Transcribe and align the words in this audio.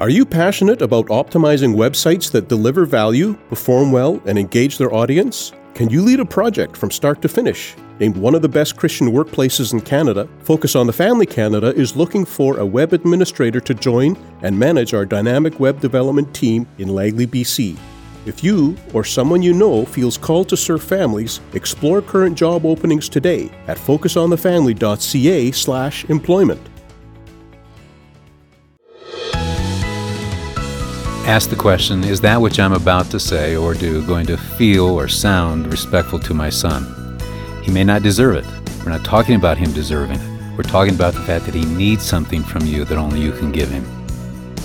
Are 0.00 0.10
you 0.10 0.24
passionate 0.24 0.80
about 0.80 1.06
optimizing 1.06 1.74
websites 1.74 2.30
that 2.30 2.46
deliver 2.46 2.86
value, 2.86 3.34
perform 3.48 3.90
well, 3.90 4.22
and 4.26 4.38
engage 4.38 4.78
their 4.78 4.94
audience? 4.94 5.50
Can 5.74 5.90
you 5.90 6.02
lead 6.02 6.20
a 6.20 6.24
project 6.24 6.76
from 6.76 6.92
start 6.92 7.20
to 7.22 7.28
finish? 7.28 7.74
Named 7.98 8.16
one 8.16 8.36
of 8.36 8.42
the 8.42 8.48
best 8.48 8.76
Christian 8.76 9.08
workplaces 9.08 9.72
in 9.72 9.80
Canada, 9.80 10.28
Focus 10.44 10.76
on 10.76 10.86
the 10.86 10.92
Family 10.92 11.26
Canada 11.26 11.74
is 11.74 11.96
looking 11.96 12.24
for 12.24 12.58
a 12.58 12.64
web 12.64 12.92
administrator 12.92 13.58
to 13.58 13.74
join 13.74 14.16
and 14.42 14.56
manage 14.56 14.94
our 14.94 15.04
dynamic 15.04 15.58
web 15.58 15.80
development 15.80 16.32
team 16.32 16.64
in 16.78 16.94
Langley, 16.94 17.26
BC. 17.26 17.76
If 18.24 18.44
you 18.44 18.76
or 18.94 19.02
someone 19.02 19.42
you 19.42 19.52
know 19.52 19.84
feels 19.84 20.16
called 20.16 20.48
to 20.50 20.56
serve 20.56 20.84
families, 20.84 21.40
explore 21.54 22.02
current 22.02 22.38
job 22.38 22.64
openings 22.64 23.08
today 23.08 23.50
at 23.66 23.78
focusonthefamily.ca/employment. 23.78 26.68
Ask 31.28 31.50
the 31.50 31.56
question 31.56 32.04
Is 32.04 32.22
that 32.22 32.40
which 32.40 32.58
I'm 32.58 32.72
about 32.72 33.10
to 33.10 33.20
say 33.20 33.54
or 33.54 33.74
do 33.74 34.02
going 34.06 34.24
to 34.28 34.38
feel 34.38 34.86
or 34.86 35.08
sound 35.08 35.66
respectful 35.66 36.18
to 36.20 36.32
my 36.32 36.48
son? 36.48 37.20
He 37.62 37.70
may 37.70 37.84
not 37.84 38.02
deserve 38.02 38.36
it. 38.36 38.46
We're 38.78 38.92
not 38.92 39.04
talking 39.04 39.34
about 39.34 39.58
him 39.58 39.70
deserving 39.72 40.20
it. 40.20 40.56
We're 40.56 40.62
talking 40.62 40.94
about 40.94 41.12
the 41.12 41.20
fact 41.20 41.44
that 41.44 41.54
he 41.54 41.66
needs 41.66 42.02
something 42.02 42.42
from 42.42 42.64
you 42.64 42.86
that 42.86 42.96
only 42.96 43.20
you 43.20 43.32
can 43.32 43.52
give 43.52 43.68
him. 43.68 43.84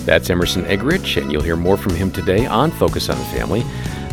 That's 0.05 0.29
Emerson 0.29 0.63
Eggerichs, 0.63 1.21
and 1.21 1.33
you'll 1.33 1.41
hear 1.41 1.57
more 1.57 1.75
from 1.75 1.95
him 1.95 2.09
today 2.09 2.45
on 2.45 2.71
Focus 2.71 3.09
on 3.09 3.17
the 3.17 3.25
Family. 3.25 3.63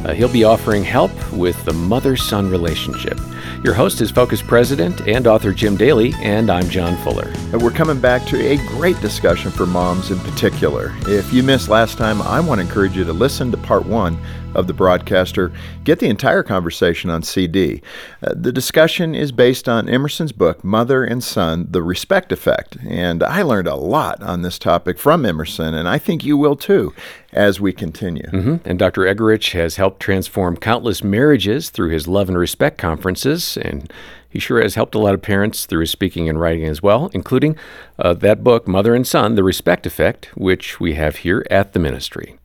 Uh, 0.04 0.12
he'll 0.12 0.32
be 0.32 0.42
offering 0.42 0.82
help 0.82 1.12
with 1.32 1.64
the 1.64 1.72
mother 1.72 2.16
son 2.16 2.50
relationship. 2.50 3.20
Your 3.64 3.74
host 3.74 4.00
is 4.00 4.10
Focus 4.10 4.42
President 4.42 5.06
and 5.08 5.26
author 5.26 5.52
Jim 5.52 5.76
Daly, 5.76 6.12
and 6.20 6.50
I'm 6.50 6.68
John 6.68 6.96
Fuller. 6.98 7.28
And 7.52 7.62
We're 7.62 7.70
coming 7.70 8.00
back 8.00 8.24
to 8.26 8.40
a 8.40 8.56
great 8.68 9.00
discussion 9.00 9.50
for 9.50 9.66
moms 9.66 10.10
in 10.10 10.18
particular. 10.20 10.92
If 11.06 11.32
you 11.32 11.42
missed 11.42 11.68
last 11.68 11.98
time, 11.98 12.22
I 12.22 12.40
want 12.40 12.60
to 12.60 12.66
encourage 12.66 12.96
you 12.96 13.04
to 13.04 13.12
listen 13.12 13.50
to 13.50 13.56
part 13.56 13.86
one 13.86 14.18
of 14.54 14.66
the 14.66 14.72
broadcaster. 14.72 15.52
Get 15.84 15.98
the 15.98 16.08
entire 16.08 16.42
conversation 16.42 17.10
on 17.10 17.22
CD. 17.22 17.82
Uh, 18.22 18.34
the 18.34 18.52
discussion 18.52 19.14
is 19.14 19.32
based 19.32 19.68
on 19.68 19.88
Emerson's 19.88 20.32
book, 20.32 20.64
Mother 20.64 21.04
and 21.04 21.22
Son 21.22 21.66
The 21.70 21.82
Respect 21.82 22.32
Effect. 22.32 22.76
And 22.88 23.22
I 23.22 23.42
learned 23.42 23.68
a 23.68 23.76
lot 23.76 24.22
on 24.22 24.42
this 24.42 24.58
topic 24.58 24.98
from 24.98 25.24
Emerson, 25.24 25.74
and 25.74 25.88
I 25.88 25.98
think 25.98 26.24
you 26.24 26.36
will 26.36 26.56
too 26.56 26.92
as 27.32 27.60
we 27.60 27.72
continue. 27.72 28.26
Mm-hmm. 28.26 28.68
And 28.68 28.78
Dr. 28.78 29.02
Eggerichs 29.02 29.52
has 29.52 29.76
helped 29.76 30.00
transform 30.00 30.56
countless 30.56 31.04
marriages 31.04 31.70
through 31.70 31.90
his 31.90 32.08
Love 32.08 32.28
and 32.28 32.38
Respect 32.38 32.76
conferences. 32.76 33.29
And 33.56 33.92
he 34.28 34.38
sure 34.38 34.62
has 34.62 34.74
helped 34.74 34.94
a 34.94 34.98
lot 34.98 35.14
of 35.14 35.22
parents 35.22 35.66
through 35.66 35.80
his 35.80 35.90
speaking 35.90 36.28
and 36.28 36.40
writing 36.40 36.64
as 36.64 36.82
well, 36.82 37.10
including 37.12 37.56
uh, 37.98 38.14
that 38.14 38.44
book, 38.44 38.68
Mother 38.68 38.94
and 38.94 39.06
Son 39.06 39.34
The 39.34 39.44
Respect 39.44 39.86
Effect, 39.86 40.26
which 40.36 40.80
we 40.80 40.94
have 40.94 41.16
here 41.16 41.44
at 41.50 41.72
the 41.72 41.78
ministry. 41.78 42.38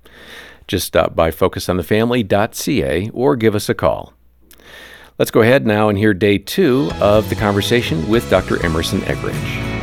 Just 0.67 0.88
stop 0.88 1.16
by 1.16 1.30
focusonthefamily.ca 1.31 3.09
or 3.13 3.36
give 3.36 3.56
us 3.56 3.69
a 3.69 3.75
call. 3.75 4.13
Let's 5.17 5.31
go 5.31 5.41
ahead 5.41 5.66
now 5.66 5.89
and 5.89 5.97
hear 5.97 6.13
day 6.13 6.39
two 6.39 6.91
of 7.00 7.30
the 7.30 7.36
conversation 7.36 8.09
with 8.09 8.30
Dr. 8.30 8.63
Emerson 8.66 9.00
Eggerichs. 9.02 9.74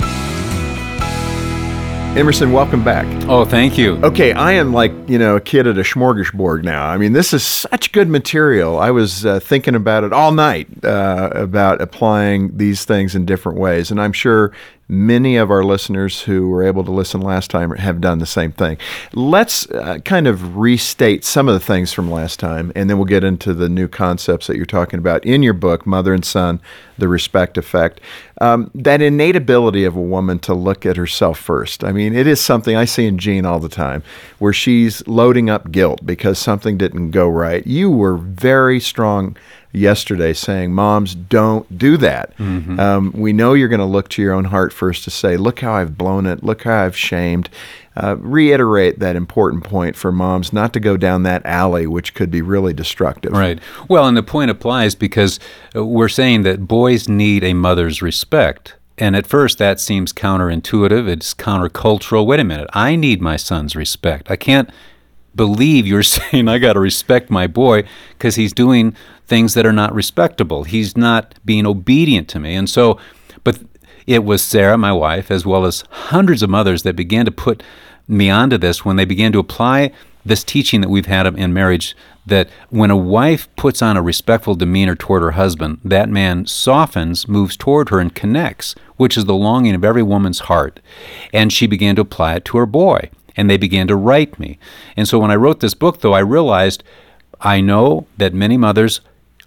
Emerson, 2.14 2.52
welcome 2.52 2.84
back. 2.84 3.06
Oh, 3.26 3.46
thank 3.46 3.78
you. 3.78 3.96
Okay, 4.04 4.34
I 4.34 4.52
am 4.52 4.74
like, 4.74 4.92
you 5.08 5.18
know, 5.18 5.36
a 5.36 5.40
kid 5.40 5.66
at 5.66 5.78
a 5.78 5.80
smorgasbord 5.80 6.62
now. 6.62 6.84
I 6.84 6.98
mean, 6.98 7.14
this 7.14 7.32
is 7.32 7.42
such 7.42 7.90
good 7.92 8.06
material. 8.06 8.78
I 8.78 8.90
was 8.90 9.24
uh, 9.24 9.40
thinking 9.40 9.74
about 9.74 10.04
it 10.04 10.12
all 10.12 10.30
night 10.30 10.68
uh, 10.84 11.30
about 11.32 11.80
applying 11.80 12.54
these 12.58 12.84
things 12.84 13.14
in 13.14 13.24
different 13.24 13.58
ways. 13.58 13.90
And 13.90 13.98
I'm 13.98 14.12
sure 14.12 14.52
Many 14.92 15.38
of 15.38 15.50
our 15.50 15.64
listeners 15.64 16.20
who 16.20 16.50
were 16.50 16.62
able 16.62 16.84
to 16.84 16.90
listen 16.90 17.22
last 17.22 17.50
time 17.50 17.70
have 17.70 18.02
done 18.02 18.18
the 18.18 18.26
same 18.26 18.52
thing. 18.52 18.76
Let's 19.14 19.66
uh, 19.70 20.00
kind 20.04 20.26
of 20.26 20.58
restate 20.58 21.24
some 21.24 21.48
of 21.48 21.54
the 21.54 21.64
things 21.64 21.94
from 21.94 22.10
last 22.10 22.38
time, 22.38 22.72
and 22.76 22.90
then 22.90 22.98
we'll 22.98 23.06
get 23.06 23.24
into 23.24 23.54
the 23.54 23.70
new 23.70 23.88
concepts 23.88 24.48
that 24.48 24.56
you're 24.58 24.66
talking 24.66 24.98
about 24.98 25.24
in 25.24 25.42
your 25.42 25.54
book, 25.54 25.86
Mother 25.86 26.12
and 26.12 26.22
Son 26.22 26.60
The 26.98 27.08
Respect 27.08 27.56
Effect. 27.56 28.02
Um, 28.42 28.70
that 28.74 29.00
innate 29.00 29.34
ability 29.34 29.84
of 29.84 29.96
a 29.96 30.00
woman 30.00 30.38
to 30.40 30.52
look 30.52 30.84
at 30.84 30.98
herself 30.98 31.38
first. 31.38 31.84
I 31.84 31.92
mean, 31.92 32.14
it 32.14 32.26
is 32.26 32.38
something 32.38 32.76
I 32.76 32.84
see 32.84 33.06
in 33.06 33.16
Jean 33.16 33.46
all 33.46 33.60
the 33.60 33.70
time, 33.70 34.02
where 34.40 34.52
she's 34.52 35.06
loading 35.08 35.48
up 35.48 35.72
guilt 35.72 36.04
because 36.04 36.38
something 36.38 36.76
didn't 36.76 37.12
go 37.12 37.28
right. 37.28 37.66
You 37.66 37.90
were 37.90 38.18
very 38.18 38.78
strong 38.78 39.38
yesterday 39.72 40.32
saying, 40.32 40.72
Moms, 40.72 41.14
don't 41.14 41.78
do 41.78 41.96
that. 41.96 42.36
Mm-hmm. 42.36 42.78
Um, 42.78 43.12
we 43.12 43.32
know 43.32 43.54
you're 43.54 43.68
going 43.68 43.80
to 43.80 43.86
look 43.86 44.08
to 44.10 44.22
your 44.22 44.32
own 44.32 44.44
heart 44.44 44.72
first 44.72 45.04
to 45.04 45.10
say, 45.10 45.36
Look 45.36 45.60
how 45.60 45.72
I've 45.72 45.96
blown 45.96 46.26
it. 46.26 46.44
Look 46.44 46.62
how 46.62 46.84
I've 46.84 46.96
shamed. 46.96 47.48
Uh, 47.94 48.16
reiterate 48.18 49.00
that 49.00 49.16
important 49.16 49.64
point 49.64 49.96
for 49.96 50.10
moms 50.10 50.50
not 50.50 50.72
to 50.72 50.80
go 50.80 50.96
down 50.96 51.24
that 51.24 51.44
alley, 51.44 51.86
which 51.86 52.14
could 52.14 52.30
be 52.30 52.40
really 52.40 52.72
destructive. 52.72 53.32
Right. 53.32 53.58
Well, 53.86 54.06
and 54.06 54.16
the 54.16 54.22
point 54.22 54.50
applies 54.50 54.94
because 54.94 55.38
uh, 55.76 55.84
we're 55.84 56.08
saying 56.08 56.42
that 56.42 56.66
boys 56.66 57.06
need 57.08 57.44
a 57.44 57.52
mother's 57.52 58.00
respect. 58.00 58.76
And 58.96 59.16
at 59.16 59.26
first, 59.26 59.58
that 59.58 59.80
seems 59.80 60.12
counterintuitive. 60.12 61.08
It's 61.08 61.34
countercultural. 61.34 62.24
Wait 62.24 62.40
a 62.40 62.44
minute. 62.44 62.68
I 62.72 62.96
need 62.96 63.20
my 63.20 63.36
son's 63.36 63.74
respect. 63.76 64.30
I 64.30 64.36
can't 64.36 64.70
believe 65.34 65.86
you're 65.86 66.02
saying 66.02 66.48
I 66.48 66.58
got 66.58 66.74
to 66.74 66.80
respect 66.80 67.30
my 67.30 67.46
boy 67.46 67.84
because 68.10 68.36
he's 68.36 68.52
doing 68.52 68.96
things 69.26 69.54
that 69.54 69.66
are 69.66 69.72
not 69.72 69.94
respectable. 69.94 70.64
He's 70.64 70.96
not 70.96 71.34
being 71.44 71.66
obedient 71.66 72.28
to 72.28 72.38
me. 72.38 72.54
And 72.54 72.68
so, 72.68 72.98
but 73.44 73.60
it 74.06 74.24
was 74.24 74.42
Sarah, 74.42 74.78
my 74.78 74.92
wife, 74.92 75.30
as 75.30 75.46
well 75.46 75.64
as 75.64 75.84
hundreds 75.90 76.42
of 76.42 76.50
mothers 76.50 76.82
that 76.82 76.96
began 76.96 77.24
to 77.24 77.30
put 77.30 77.62
me 78.08 78.30
onto 78.30 78.58
this 78.58 78.84
when 78.84 78.96
they 78.96 79.04
began 79.04 79.32
to 79.32 79.38
apply 79.38 79.92
this 80.24 80.44
teaching 80.44 80.80
that 80.80 80.90
we've 80.90 81.06
had 81.06 81.26
in 81.26 81.52
marriage 81.52 81.96
that 82.26 82.48
when 82.70 82.90
a 82.90 82.96
wife 82.96 83.48
puts 83.56 83.82
on 83.82 83.96
a 83.96 84.02
respectful 84.02 84.54
demeanor 84.54 84.94
toward 84.94 85.22
her 85.22 85.32
husband, 85.32 85.80
that 85.84 86.08
man 86.08 86.46
softens, 86.46 87.26
moves 87.26 87.56
toward 87.56 87.88
her, 87.88 87.98
and 87.98 88.14
connects, 88.14 88.74
which 88.96 89.16
is 89.16 89.24
the 89.24 89.34
longing 89.34 89.74
of 89.74 89.84
every 89.84 90.02
woman's 90.02 90.40
heart. 90.40 90.78
And 91.32 91.52
she 91.52 91.66
began 91.66 91.96
to 91.96 92.02
apply 92.02 92.34
it 92.34 92.44
to 92.46 92.58
her 92.58 92.66
boy, 92.66 93.10
and 93.36 93.48
they 93.48 93.56
began 93.56 93.86
to 93.88 93.96
write 93.96 94.38
me. 94.38 94.58
And 94.96 95.08
so 95.08 95.18
when 95.18 95.30
I 95.30 95.36
wrote 95.36 95.60
this 95.60 95.74
book, 95.74 96.00
though, 96.00 96.12
I 96.12 96.20
realized 96.20 96.82
I 97.40 97.60
know 97.60 98.06
that 98.16 98.34
many 98.34 98.56
mothers 98.56 99.00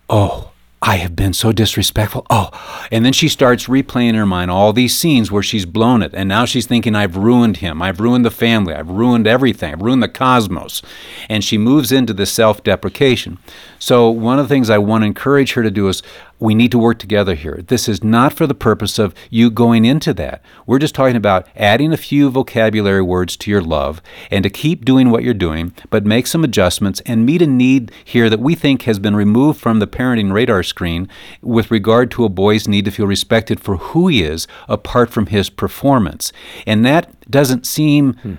oh, 0.09 0.51
I 0.81 0.97
have 0.97 1.15
been 1.15 1.33
so 1.33 1.51
disrespectful. 1.51 2.27
Oh, 2.29 2.51
and 2.91 3.03
then 3.03 3.11
she 3.11 3.27
starts 3.27 3.65
replaying 3.65 4.09
in 4.09 4.15
her 4.15 4.25
mind 4.25 4.51
all 4.51 4.71
these 4.71 4.95
scenes 4.95 5.31
where 5.31 5.41
she's 5.41 5.65
blown 5.65 6.03
it. 6.03 6.13
And 6.13 6.29
now 6.29 6.45
she's 6.45 6.67
thinking, 6.67 6.93
I've 6.93 7.17
ruined 7.17 7.57
him. 7.57 7.81
I've 7.81 7.99
ruined 7.99 8.23
the 8.23 8.29
family. 8.29 8.75
I've 8.75 8.89
ruined 8.89 9.25
everything. 9.25 9.73
I've 9.73 9.81
ruined 9.81 10.03
the 10.03 10.07
cosmos. 10.07 10.83
And 11.27 11.43
she 11.43 11.57
moves 11.57 11.91
into 11.91 12.13
the 12.13 12.27
self 12.27 12.63
deprecation. 12.63 13.39
So, 13.79 14.09
one 14.11 14.37
of 14.37 14.47
the 14.47 14.53
things 14.53 14.69
I 14.69 14.77
want 14.77 15.01
to 15.01 15.07
encourage 15.07 15.53
her 15.53 15.63
to 15.63 15.71
do 15.71 15.87
is 15.87 16.03
we 16.39 16.53
need 16.53 16.71
to 16.71 16.79
work 16.79 16.99
together 16.99 17.35
here. 17.35 17.63
This 17.67 17.87
is 17.87 18.03
not 18.03 18.33
for 18.33 18.45
the 18.45 18.53
purpose 18.53 18.99
of 18.99 19.13
you 19.29 19.49
going 19.49 19.85
into 19.85 20.13
that. 20.15 20.41
We're 20.65 20.79
just 20.79 20.95
talking 20.95 21.15
about 21.15 21.47
adding 21.55 21.93
a 21.93 21.97
few 21.97 22.29
vocabulary 22.29 23.01
words 23.01 23.37
to 23.37 23.51
your 23.51 23.61
love 23.61 24.01
and 24.29 24.43
to 24.43 24.49
keep 24.49 24.83
doing 24.83 25.09
what 25.09 25.23
you're 25.23 25.33
doing, 25.33 25.73
but 25.89 26.05
make 26.05 26.27
some 26.27 26.43
adjustments 26.43 27.01
and 27.05 27.25
meet 27.25 27.41
a 27.41 27.47
need 27.47 27.91
here 28.03 28.29
that 28.29 28.39
we 28.39 28.55
think 28.55 28.83
has 28.83 28.99
been 28.99 29.15
removed 29.15 29.59
from 29.59 29.79
the 29.79 29.87
parenting 29.87 30.33
radar 30.33 30.63
screen 30.63 31.07
with 31.41 31.71
regard 31.71 32.11
to 32.11 32.25
a 32.25 32.29
boy's 32.29 32.67
need 32.67 32.85
to 32.85 32.91
feel 32.91 33.07
respected 33.07 33.59
for 33.59 33.77
who 33.77 34.07
he 34.07 34.23
is 34.23 34.47
apart 34.67 35.09
from 35.09 35.27
his 35.27 35.49
performance. 35.49 36.33
And 36.67 36.85
that 36.85 37.29
doesn't 37.29 37.65
seem 37.65 38.13
hmm 38.13 38.35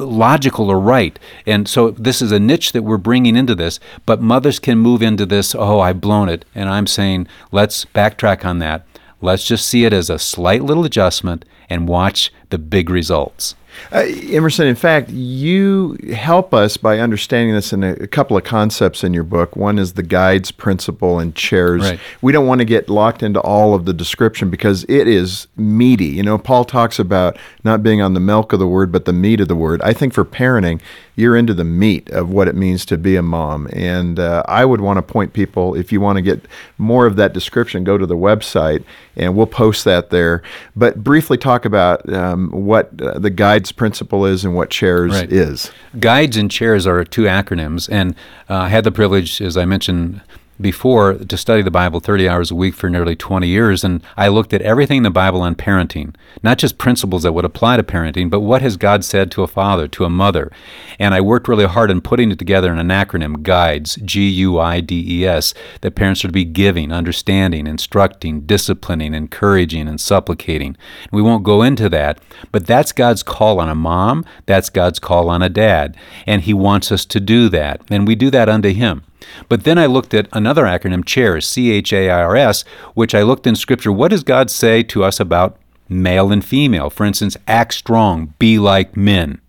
logical 0.00 0.70
or 0.70 0.80
right. 0.80 1.18
And 1.46 1.68
so 1.68 1.90
this 1.92 2.20
is 2.20 2.32
a 2.32 2.40
niche 2.40 2.72
that 2.72 2.82
we're 2.82 2.96
bringing 2.96 3.36
into 3.36 3.54
this, 3.54 3.78
but 4.06 4.20
mothers 4.20 4.58
can 4.58 4.78
move 4.78 5.02
into 5.02 5.26
this, 5.26 5.54
oh, 5.54 5.80
I've 5.80 6.00
blown 6.00 6.28
it. 6.28 6.44
And 6.54 6.68
I'm 6.68 6.86
saying, 6.86 7.28
let's 7.52 7.84
backtrack 7.84 8.44
on 8.44 8.58
that. 8.58 8.86
Let's 9.22 9.44
just 9.44 9.68
see 9.68 9.84
it 9.84 9.92
as 9.92 10.08
a 10.08 10.18
slight 10.18 10.62
little 10.62 10.84
adjustment 10.84 11.44
and 11.68 11.86
watch 11.86 12.32
the 12.48 12.58
big 12.58 12.88
results. 12.90 13.54
Uh, 13.92 14.04
Emerson, 14.28 14.66
in 14.66 14.74
fact, 14.74 15.10
you 15.10 15.96
help 16.12 16.54
us 16.54 16.76
by 16.76 16.98
understanding 16.98 17.54
this 17.54 17.72
in 17.72 17.82
a, 17.82 17.92
a, 17.94 18.06
couple 18.06 18.36
of 18.36 18.44
concepts 18.44 19.02
in 19.02 19.12
your 19.12 19.24
book. 19.24 19.56
One 19.56 19.78
is 19.78 19.94
the 19.94 20.02
guides 20.02 20.50
principle 20.50 21.18
and 21.18 21.34
chairs. 21.34 21.82
Right. 21.82 22.00
We 22.22 22.32
don't 22.32 22.46
want 22.46 22.60
to 22.60 22.64
get 22.64 22.88
locked 22.88 23.22
into 23.22 23.40
all 23.40 23.74
of 23.74 23.84
the 23.84 23.92
description 23.92 24.50
because 24.50 24.84
it 24.84 25.08
is 25.08 25.48
meaty. 25.56 26.06
You 26.06 26.22
know, 26.22 26.38
Paul 26.38 26.64
talks 26.64 26.98
about 26.98 27.36
not 27.64 27.82
being 27.82 28.00
on 28.00 28.14
the 28.14 28.20
milk 28.20 28.52
of 28.52 28.58
the 28.58 28.68
word, 28.68 28.92
but 28.92 29.04
the 29.04 29.12
meat 29.12 29.40
of 29.40 29.48
the 29.48 29.56
word. 29.56 29.80
I 29.82 29.92
think 29.92 30.14
for 30.14 30.24
parenting, 30.24 30.80
you're 31.20 31.36
into 31.36 31.52
the 31.52 31.64
meat 31.64 32.08
of 32.10 32.30
what 32.30 32.48
it 32.48 32.54
means 32.54 32.86
to 32.86 32.96
be 32.96 33.14
a 33.16 33.22
mom. 33.22 33.68
And 33.72 34.18
uh, 34.18 34.42
I 34.46 34.64
would 34.64 34.80
want 34.80 34.96
to 34.96 35.02
point 35.02 35.32
people, 35.32 35.74
if 35.74 35.92
you 35.92 36.00
want 36.00 36.16
to 36.16 36.22
get 36.22 36.46
more 36.78 37.06
of 37.06 37.16
that 37.16 37.32
description, 37.32 37.84
go 37.84 37.98
to 37.98 38.06
the 38.06 38.16
website 38.16 38.84
and 39.16 39.36
we'll 39.36 39.46
post 39.46 39.84
that 39.84 40.10
there. 40.10 40.42
But 40.74 41.04
briefly 41.04 41.36
talk 41.36 41.64
about 41.64 42.10
um, 42.12 42.50
what 42.50 42.90
uh, 43.00 43.18
the 43.18 43.30
guides 43.30 43.69
principle 43.72 44.26
is 44.26 44.44
and 44.44 44.54
what 44.54 44.70
chairs 44.70 45.12
right. 45.12 45.32
is. 45.32 45.70
Guides 45.98 46.36
and 46.36 46.50
chairs 46.50 46.86
are 46.86 47.04
two 47.04 47.22
acronyms. 47.22 47.88
And 47.90 48.14
uh, 48.48 48.56
I 48.56 48.68
had 48.68 48.84
the 48.84 48.92
privilege, 48.92 49.40
as 49.40 49.56
I 49.56 49.64
mentioned, 49.64 50.20
before 50.60 51.14
to 51.14 51.36
study 51.36 51.62
the 51.62 51.70
Bible 51.70 52.00
30 52.00 52.28
hours 52.28 52.50
a 52.50 52.54
week 52.54 52.74
for 52.74 52.90
nearly 52.90 53.16
20 53.16 53.46
years, 53.46 53.82
and 53.82 54.02
I 54.16 54.28
looked 54.28 54.52
at 54.52 54.62
everything 54.62 54.98
in 54.98 55.02
the 55.02 55.10
Bible 55.10 55.42
on 55.42 55.54
parenting, 55.54 56.14
not 56.42 56.58
just 56.58 56.78
principles 56.78 57.22
that 57.22 57.32
would 57.32 57.44
apply 57.44 57.76
to 57.76 57.82
parenting, 57.82 58.30
but 58.30 58.40
what 58.40 58.62
has 58.62 58.76
God 58.76 59.04
said 59.04 59.30
to 59.30 59.42
a 59.42 59.46
father, 59.46 59.88
to 59.88 60.04
a 60.04 60.10
mother. 60.10 60.50
And 60.98 61.14
I 61.14 61.20
worked 61.20 61.48
really 61.48 61.66
hard 61.66 61.90
in 61.90 62.00
putting 62.00 62.30
it 62.30 62.38
together 62.38 62.72
in 62.72 62.78
an 62.78 62.88
acronym, 62.88 63.42
GUIDES, 63.42 63.96
G 64.04 64.28
U 64.28 64.58
I 64.58 64.80
D 64.80 65.04
E 65.06 65.26
S, 65.26 65.54
that 65.80 65.94
parents 65.94 66.24
are 66.24 66.28
to 66.28 66.32
be 66.32 66.44
giving, 66.44 66.92
understanding, 66.92 67.66
instructing, 67.66 68.42
disciplining, 68.42 69.14
encouraging, 69.14 69.88
and 69.88 70.00
supplicating. 70.00 70.76
We 71.10 71.22
won't 71.22 71.44
go 71.44 71.62
into 71.62 71.88
that, 71.88 72.20
but 72.52 72.66
that's 72.66 72.92
God's 72.92 73.22
call 73.22 73.60
on 73.60 73.68
a 73.68 73.74
mom, 73.74 74.24
that's 74.46 74.70
God's 74.70 74.98
call 74.98 75.28
on 75.28 75.42
a 75.42 75.48
dad, 75.48 75.96
and 76.26 76.42
He 76.42 76.54
wants 76.54 76.92
us 76.92 77.04
to 77.06 77.20
do 77.20 77.48
that, 77.48 77.82
and 77.90 78.06
we 78.06 78.14
do 78.14 78.30
that 78.30 78.48
unto 78.48 78.72
Him. 78.72 79.04
But 79.48 79.64
then 79.64 79.78
I 79.78 79.86
looked 79.86 80.14
at 80.14 80.28
another 80.32 80.64
acronym, 80.64 81.04
CHAIRS, 81.04 81.46
C 81.46 81.70
H 81.70 81.92
A 81.92 82.10
I 82.10 82.22
R 82.22 82.36
S, 82.36 82.62
which 82.94 83.14
I 83.14 83.22
looked 83.22 83.46
in 83.46 83.56
Scripture. 83.56 83.92
What 83.92 84.08
does 84.08 84.22
God 84.22 84.50
say 84.50 84.82
to 84.84 85.04
us 85.04 85.20
about 85.20 85.58
male 85.88 86.32
and 86.32 86.44
female? 86.44 86.90
For 86.90 87.04
instance, 87.04 87.36
act 87.46 87.74
strong, 87.74 88.34
be 88.38 88.58
like 88.58 88.96
men. 88.96 89.40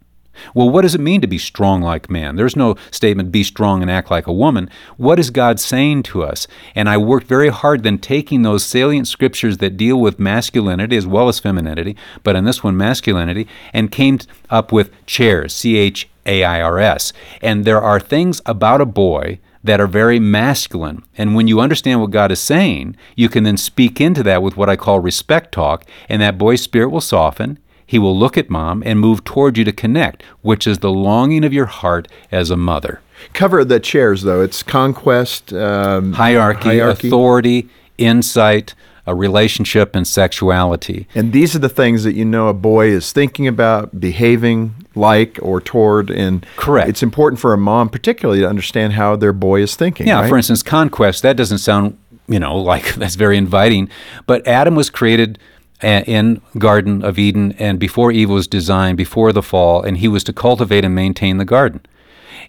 Well, 0.53 0.69
what 0.69 0.81
does 0.81 0.95
it 0.95 1.01
mean 1.01 1.21
to 1.21 1.27
be 1.27 1.38
strong 1.38 1.81
like 1.81 2.09
man? 2.09 2.35
There's 2.35 2.56
no 2.56 2.75
statement, 2.89 3.31
be 3.31 3.44
strong 3.44 3.81
and 3.81 3.91
act 3.91 4.09
like 4.09 4.27
a 4.27 4.33
woman. 4.33 4.69
What 4.97 5.19
is 5.19 5.29
God 5.29 5.59
saying 5.59 6.03
to 6.03 6.23
us? 6.23 6.47
And 6.75 6.89
I 6.89 6.97
worked 6.97 7.27
very 7.27 7.50
hard 7.50 7.83
then 7.83 7.97
taking 7.97 8.41
those 8.41 8.65
salient 8.65 9.07
scriptures 9.07 9.57
that 9.57 9.77
deal 9.77 9.97
with 9.97 10.19
masculinity 10.19 10.97
as 10.97 11.07
well 11.07 11.29
as 11.29 11.39
femininity, 11.39 11.95
but 12.23 12.35
in 12.35 12.45
this 12.45 12.63
one, 12.63 12.77
masculinity, 12.77 13.47
and 13.73 13.91
came 13.91 14.19
up 14.50 14.71
with 14.71 14.91
chairs, 15.06 15.53
C 15.53 15.77
H 15.77 16.09
A 16.25 16.44
I 16.44 16.62
R 16.62 16.79
S. 16.79 17.13
And 17.41 17.65
there 17.65 17.81
are 17.81 18.00
things 18.00 18.41
about 18.45 18.81
a 18.81 18.85
boy 18.85 19.39
that 19.63 19.79
are 19.79 19.87
very 19.87 20.19
masculine. 20.19 21.03
And 21.17 21.35
when 21.35 21.47
you 21.47 21.59
understand 21.59 22.01
what 22.01 22.11
God 22.11 22.31
is 22.31 22.39
saying, 22.39 22.95
you 23.15 23.29
can 23.29 23.43
then 23.43 23.57
speak 23.57 24.01
into 24.01 24.23
that 24.23 24.41
with 24.41 24.57
what 24.57 24.69
I 24.69 24.75
call 24.75 24.99
respect 24.99 25.51
talk, 25.51 25.85
and 26.09 26.21
that 26.21 26.37
boy's 26.37 26.61
spirit 26.61 26.89
will 26.89 27.01
soften. 27.01 27.59
He 27.85 27.99
will 27.99 28.17
look 28.17 28.37
at 28.37 28.49
mom 28.49 28.81
and 28.85 28.99
move 28.99 29.23
toward 29.23 29.57
you 29.57 29.65
to 29.65 29.71
connect, 29.73 30.23
which 30.41 30.65
is 30.65 30.79
the 30.79 30.91
longing 30.91 31.43
of 31.43 31.51
your 31.51 31.65
heart 31.65 32.07
as 32.31 32.49
a 32.49 32.55
mother. 32.55 33.01
Cover 33.33 33.65
the 33.65 33.79
chairs, 33.79 34.23
though. 34.23 34.41
It's 34.41 34.63
conquest, 34.63 35.53
um, 35.53 36.13
hierarchy, 36.13 36.69
hierarchy, 36.69 37.07
authority, 37.09 37.69
insight, 37.97 38.73
a 39.06 39.15
relationship, 39.15 39.95
and 39.95 40.07
sexuality. 40.07 41.07
And 41.15 41.33
these 41.33 41.56
are 41.56 41.59
the 41.59 41.69
things 41.69 42.03
that 42.03 42.13
you 42.13 42.25
know 42.25 42.48
a 42.48 42.53
boy 42.53 42.88
is 42.88 43.12
thinking 43.12 43.48
about, 43.48 44.00
behaving 44.00 44.75
like 44.95 45.39
or 45.42 45.62
toward. 45.62 46.09
And 46.09 46.45
correct. 46.56 46.89
It's 46.89 47.03
important 47.03 47.39
for 47.39 47.53
a 47.53 47.57
mom, 47.57 47.89
particularly, 47.89 48.42
to 48.42 48.48
understand 48.50 48.94
how 48.94 49.15
their 49.15 49.33
boy 49.33 49.62
is 49.62 49.75
thinking. 49.75 50.07
Yeah. 50.07 50.21
Right? 50.21 50.30
For 50.30 50.38
instance, 50.38 50.63
conquest. 50.63 51.24
That 51.24 51.38
doesn't 51.38 51.59
sound, 51.59 51.98
you 52.27 52.39
know, 52.39 52.57
like 52.71 52.95
that's 52.95 53.15
very 53.15 53.38
inviting. 53.38 53.89
But 54.27 54.45
Adam 54.48 54.75
was 54.75 54.89
created 54.89 55.39
in 55.83 56.42
Garden 56.57 57.04
of 57.04 57.18
Eden 57.18 57.54
and 57.54 57.80
before 57.80 58.12
Eve 58.12 58.30
was 58.30 58.47
designed, 58.47 58.97
before 58.97 59.33
the 59.33 59.42
fall, 59.42 59.81
and 59.81 59.97
he 59.97 60.07
was 60.07 60.24
to 60.25 60.33
cultivate 60.33 60.86
and 60.86 60.94
maintain 60.94 61.38
the 61.38 61.45
garden. 61.45 61.81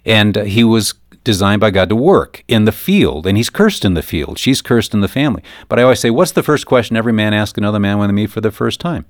And 0.05 0.35
he 0.35 0.63
was 0.63 0.93
designed 1.23 1.61
by 1.61 1.71
God 1.71 1.89
to 1.89 1.95
work 1.95 2.43
in 2.47 2.65
the 2.65 2.71
field, 2.71 3.25
and 3.25 3.37
he's 3.37 3.49
cursed 3.49 3.85
in 3.85 3.93
the 3.93 4.01
field. 4.01 4.37
She's 4.37 4.61
cursed 4.61 4.93
in 4.93 5.01
the 5.01 5.07
family. 5.07 5.43
But 5.69 5.79
I 5.79 5.83
always 5.83 5.99
say, 5.99 6.09
what's 6.09 6.31
the 6.31 6.43
first 6.43 6.65
question 6.65 6.97
every 6.97 7.13
man 7.13 7.33
asks 7.33 7.57
another 7.57 7.79
man 7.79 7.97
when 7.97 8.09
they 8.09 8.13
meet 8.13 8.31
for 8.31 8.41
the 8.41 8.51
first 8.51 8.79
time? 8.79 9.05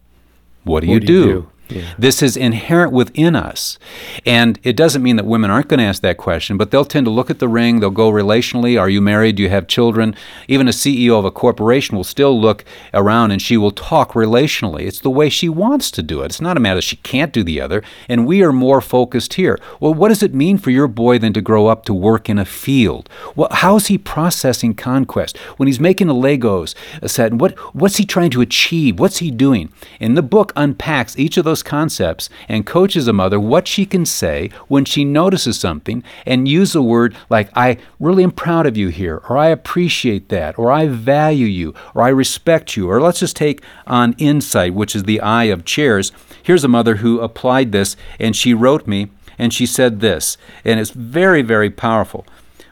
What 0.63 0.81
do, 0.81 0.87
what 0.87 0.93
you, 0.93 0.99
do? 0.99 1.13
you 1.13 1.25
do? 1.25 1.51
This 1.97 2.21
is 2.21 2.37
inherent 2.37 2.91
within 2.91 3.35
us. 3.35 3.79
And 4.25 4.59
it 4.63 4.75
doesn't 4.75 5.03
mean 5.03 5.15
that 5.15 5.25
women 5.25 5.49
aren't 5.49 5.67
going 5.69 5.79
to 5.79 5.85
ask 5.85 6.01
that 6.01 6.17
question, 6.17 6.57
but 6.57 6.71
they'll 6.71 6.85
tend 6.85 7.05
to 7.05 7.11
look 7.11 7.29
at 7.29 7.39
the 7.39 7.47
ring, 7.47 7.79
they'll 7.79 7.89
go 7.89 8.11
relationally. 8.11 8.79
Are 8.79 8.89
you 8.89 9.01
married? 9.01 9.37
Do 9.37 9.43
you 9.43 9.49
have 9.49 9.67
children? 9.67 10.15
Even 10.47 10.67
a 10.67 10.71
CEO 10.71 11.17
of 11.17 11.25
a 11.25 11.31
corporation 11.31 11.95
will 11.95 12.03
still 12.03 12.39
look 12.39 12.63
around 12.93 13.31
and 13.31 13.41
she 13.41 13.57
will 13.57 13.71
talk 13.71 14.13
relationally. 14.13 14.81
It's 14.81 14.99
the 14.99 15.09
way 15.09 15.29
she 15.29 15.49
wants 15.49 15.89
to 15.91 16.03
do 16.03 16.21
it. 16.21 16.25
It's 16.25 16.41
not 16.41 16.57
a 16.57 16.59
matter 16.59 16.81
she 16.81 16.97
can't 16.97 17.33
do 17.33 17.43
the 17.43 17.61
other. 17.61 17.83
And 18.07 18.27
we 18.27 18.43
are 18.43 18.53
more 18.53 18.81
focused 18.81 19.35
here. 19.35 19.59
Well, 19.79 19.93
what 19.93 20.09
does 20.09 20.23
it 20.23 20.33
mean 20.33 20.57
for 20.57 20.69
your 20.69 20.87
boy 20.87 21.17
then 21.19 21.33
to 21.33 21.41
grow 21.41 21.67
up 21.67 21.85
to 21.85 21.93
work 21.93 22.29
in 22.29 22.37
a 22.37 22.45
field? 22.45 23.09
Well, 23.35 23.49
how 23.51 23.77
is 23.77 23.87
he 23.87 23.97
processing 23.97 24.75
conquest? 24.75 25.37
When 25.57 25.67
he's 25.67 25.79
making 25.79 26.09
a 26.09 26.13
Legos 26.13 26.75
set, 27.07 27.33
what, 27.33 27.57
what's 27.73 27.97
he 27.97 28.05
trying 28.05 28.31
to 28.31 28.41
achieve? 28.41 28.99
What's 28.99 29.17
he 29.17 29.31
doing? 29.31 29.71
And 29.99 30.17
the 30.17 30.21
book 30.21 30.51
unpacks 30.55 31.17
each 31.17 31.37
of 31.37 31.45
those 31.45 31.52
concepts 31.61 32.29
and 32.47 32.65
coaches 32.65 33.07
a 33.07 33.13
mother 33.13 33.39
what 33.39 33.67
she 33.67 33.85
can 33.85 34.05
say 34.05 34.49
when 34.67 34.85
she 34.85 35.05
notices 35.05 35.59
something 35.59 36.03
and 36.25 36.47
use 36.47 36.73
a 36.73 36.81
word 36.81 37.15
like, 37.29 37.49
I 37.55 37.77
really 37.99 38.23
am 38.23 38.31
proud 38.31 38.65
of 38.65 38.77
you 38.77 38.87
here, 38.87 39.21
or 39.29 39.37
I 39.37 39.49
appreciate 39.49 40.29
that, 40.29 40.57
or 40.57 40.71
I 40.71 40.87
value 40.87 41.45
you, 41.45 41.75
or 41.93 42.01
I 42.01 42.09
respect 42.09 42.75
you. 42.75 42.89
Or 42.89 43.01
let's 43.01 43.19
just 43.19 43.35
take 43.35 43.61
on 43.85 44.15
insight, 44.17 44.73
which 44.73 44.95
is 44.95 45.03
the 45.03 45.21
eye 45.21 45.45
of 45.45 45.65
chairs. 45.65 46.11
Here's 46.41 46.63
a 46.63 46.69
mother 46.69 46.95
who 46.97 47.19
applied 47.19 47.71
this, 47.71 47.95
and 48.19 48.35
she 48.35 48.53
wrote 48.53 48.87
me, 48.87 49.09
and 49.37 49.53
she 49.53 49.65
said 49.65 49.99
this, 49.99 50.37
and 50.63 50.79
it's 50.79 50.91
very, 50.91 51.41
very 51.41 51.69
powerful. 51.69 52.25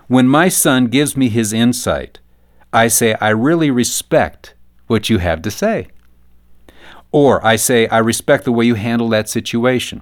When 0.08 0.28
my 0.28 0.48
son 0.50 0.88
gives 0.88 1.16
me 1.16 1.30
his 1.30 1.54
insight, 1.54 2.20
I 2.74 2.88
say, 2.88 3.16
I 3.16 3.30
really 3.30 3.72
respect 3.72 4.54
what 4.88 5.10
you 5.10 5.18
have 5.20 5.42
to 5.44 5.52
say. 5.52 5.88
Or 7.12 7.46
I 7.46 7.56
say, 7.56 7.88
I 7.88 7.98
respect 7.98 8.46
the 8.46 8.52
way 8.52 8.66
you 8.66 8.76
handle 8.76 9.10
that 9.10 9.30
situation. 9.30 10.02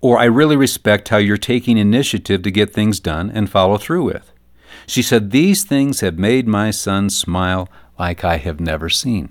Or 0.00 0.18
I 0.18 0.24
really 0.24 0.56
respect 0.56 1.08
how 1.08 1.16
you're 1.16 1.38
taking 1.38 1.78
initiative 1.78 2.42
to 2.42 2.50
get 2.50 2.72
things 2.72 3.00
done 3.00 3.30
and 3.30 3.48
follow 3.48 3.78
through 3.78 4.04
with. 4.04 4.32
She 4.86 5.00
said, 5.00 5.30
These 5.30 5.64
things 5.64 6.00
have 6.00 6.18
made 6.18 6.46
my 6.46 6.70
son 6.70 7.08
smile 7.08 7.70
like 7.98 8.24
I 8.24 8.36
have 8.36 8.60
never 8.60 8.90
seen. 8.90 9.30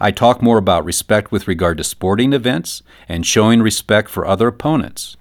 I 0.00 0.10
talk 0.10 0.42
more 0.42 0.58
about 0.58 0.84
respect 0.84 1.30
with 1.30 1.46
regard 1.46 1.76
to 1.78 1.84
sporting 1.84 2.32
events 2.32 2.82
and 3.08 3.26
showing 3.26 3.60
respect 3.60 4.08
for 4.08 4.26
other 4.26 4.48
opponents. 4.48 5.16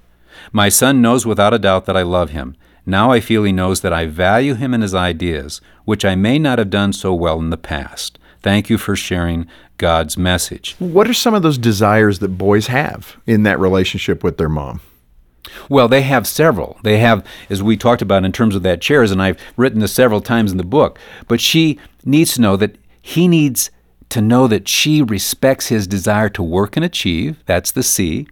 My 0.52 0.70
son 0.70 1.02
knows 1.02 1.26
without 1.26 1.54
a 1.54 1.60
doubt 1.60 1.86
that 1.86 1.98
I 1.98 2.02
love 2.04 2.30
him. 2.30 2.56
Now 2.86 3.12
I 3.12 3.20
feel 3.20 3.44
he 3.44 3.52
knows 3.52 3.82
that 3.82 3.94
I 3.94 4.06
value 4.06 4.56
him 4.56 4.74
and 4.74 4.84
his 4.84 4.96
ideas, 4.96 5.62
which 5.86 6.04
I 6.04 6.16
may 6.16 6.40
not 6.40 6.60
have 6.60 6.70
done 6.70 6.94
so 6.94 7.14
well 7.14 7.40
in 7.40 7.50
the 7.50 7.58
past. 7.58 8.20
Thank 8.44 8.70
you 8.70 8.78
for 8.78 8.96
sharing 8.96 9.48
God's 9.78 10.18
message. 10.18 10.76
What 10.78 11.10
are 11.10 11.14
some 11.14 11.34
of 11.34 11.42
those 11.42 11.58
desires 11.58 12.20
that 12.20 12.38
boys 12.38 12.68
have 12.68 13.18
in 13.26 13.44
that 13.44 13.60
relationship 13.60 14.24
with 14.24 14.38
their 14.38 14.50
mom? 14.50 14.82
Well, 15.70 15.88
they 15.88 16.02
have 16.02 16.28
several. 16.28 16.78
They 16.84 16.98
have, 16.98 17.26
as 17.50 17.64
we 17.64 17.78
talked 17.78 18.02
about 18.02 18.26
in 18.26 18.32
terms 18.32 18.56
of 18.56 18.64
that 18.64 18.82
chairs, 18.82 19.12
and 19.12 19.22
I've 19.22 19.40
written 19.56 19.80
this 19.80 19.94
several 19.94 20.22
times 20.22 20.52
in 20.52 20.58
the 20.58 20.64
book, 20.64 21.00
but 21.28 21.40
she 21.40 21.80
needs 22.06 22.34
to 22.34 22.42
know 22.42 22.58
that 22.58 22.78
he 23.02 23.28
needs 23.28 23.72
to 24.10 24.22
know 24.22 24.48
that 24.48 24.68
she 24.68 25.02
respects 25.02 25.68
his 25.68 25.88
desire 25.88 26.30
to 26.30 26.44
work 26.44 26.76
and 26.76 26.86
achieve. 26.86 27.42
That's 27.46 27.72
the 27.72 27.84
C. 27.84 28.28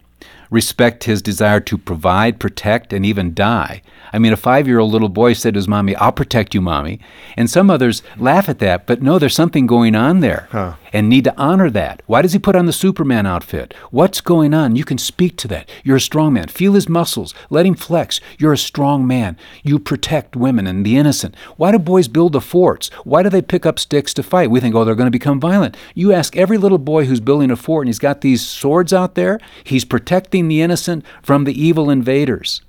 Respect 0.52 1.04
his 1.04 1.22
desire 1.22 1.60
to 1.60 1.78
provide, 1.78 2.38
protect, 2.38 2.92
and 2.92 3.06
even 3.06 3.32
die. 3.32 3.80
I 4.12 4.18
mean, 4.18 4.34
a 4.34 4.36
five 4.36 4.68
year 4.68 4.78
old 4.78 4.92
little 4.92 5.08
boy 5.08 5.32
said 5.32 5.54
to 5.54 5.58
his 5.58 5.66
mommy, 5.66 5.96
I'll 5.96 6.12
protect 6.12 6.54
you, 6.54 6.60
mommy. 6.60 7.00
And 7.38 7.48
some 7.48 7.70
others 7.70 8.02
laugh 8.18 8.50
at 8.50 8.58
that, 8.58 8.86
but 8.86 9.00
no, 9.00 9.18
there's 9.18 9.34
something 9.34 9.66
going 9.66 9.94
on 9.94 10.20
there 10.20 10.48
huh. 10.52 10.74
And 10.92 11.08
need 11.08 11.24
to 11.24 11.36
honor 11.36 11.70
that. 11.70 12.02
Why 12.06 12.22
does 12.22 12.32
he 12.32 12.38
put 12.38 12.56
on 12.56 12.66
the 12.66 12.72
Superman 12.72 13.26
outfit? 13.26 13.74
What's 13.90 14.20
going 14.20 14.54
on? 14.54 14.76
You 14.76 14.84
can 14.84 14.98
speak 14.98 15.36
to 15.38 15.48
that. 15.48 15.68
You're 15.84 15.96
a 15.96 16.00
strong 16.00 16.32
man. 16.34 16.48
Feel 16.48 16.74
his 16.74 16.88
muscles. 16.88 17.34
Let 17.50 17.66
him 17.66 17.74
flex. 17.74 18.20
You're 18.38 18.52
a 18.52 18.58
strong 18.58 19.06
man. 19.06 19.36
You 19.62 19.78
protect 19.78 20.36
women 20.36 20.66
and 20.66 20.84
the 20.84 20.96
innocent. 20.96 21.36
Why 21.56 21.72
do 21.72 21.78
boys 21.78 22.08
build 22.08 22.32
the 22.32 22.40
forts? 22.40 22.90
Why 23.04 23.22
do 23.22 23.28
they 23.28 23.42
pick 23.42 23.64
up 23.64 23.78
sticks 23.78 24.14
to 24.14 24.22
fight? 24.22 24.50
We 24.50 24.60
think, 24.60 24.74
oh, 24.74 24.84
they're 24.84 24.94
going 24.94 25.06
to 25.06 25.10
become 25.10 25.40
violent. 25.40 25.76
You 25.94 26.12
ask 26.12 26.36
every 26.36 26.58
little 26.58 26.78
boy 26.78 27.06
who's 27.06 27.20
building 27.20 27.50
a 27.50 27.56
fort 27.56 27.84
and 27.84 27.88
he's 27.88 27.98
got 27.98 28.20
these 28.20 28.44
swords 28.44 28.92
out 28.92 29.14
there, 29.14 29.40
he's 29.64 29.84
protecting 29.84 30.48
the 30.48 30.62
innocent 30.62 31.04
from 31.22 31.44
the 31.44 31.60
evil 31.60 31.90
invaders. 31.90 32.62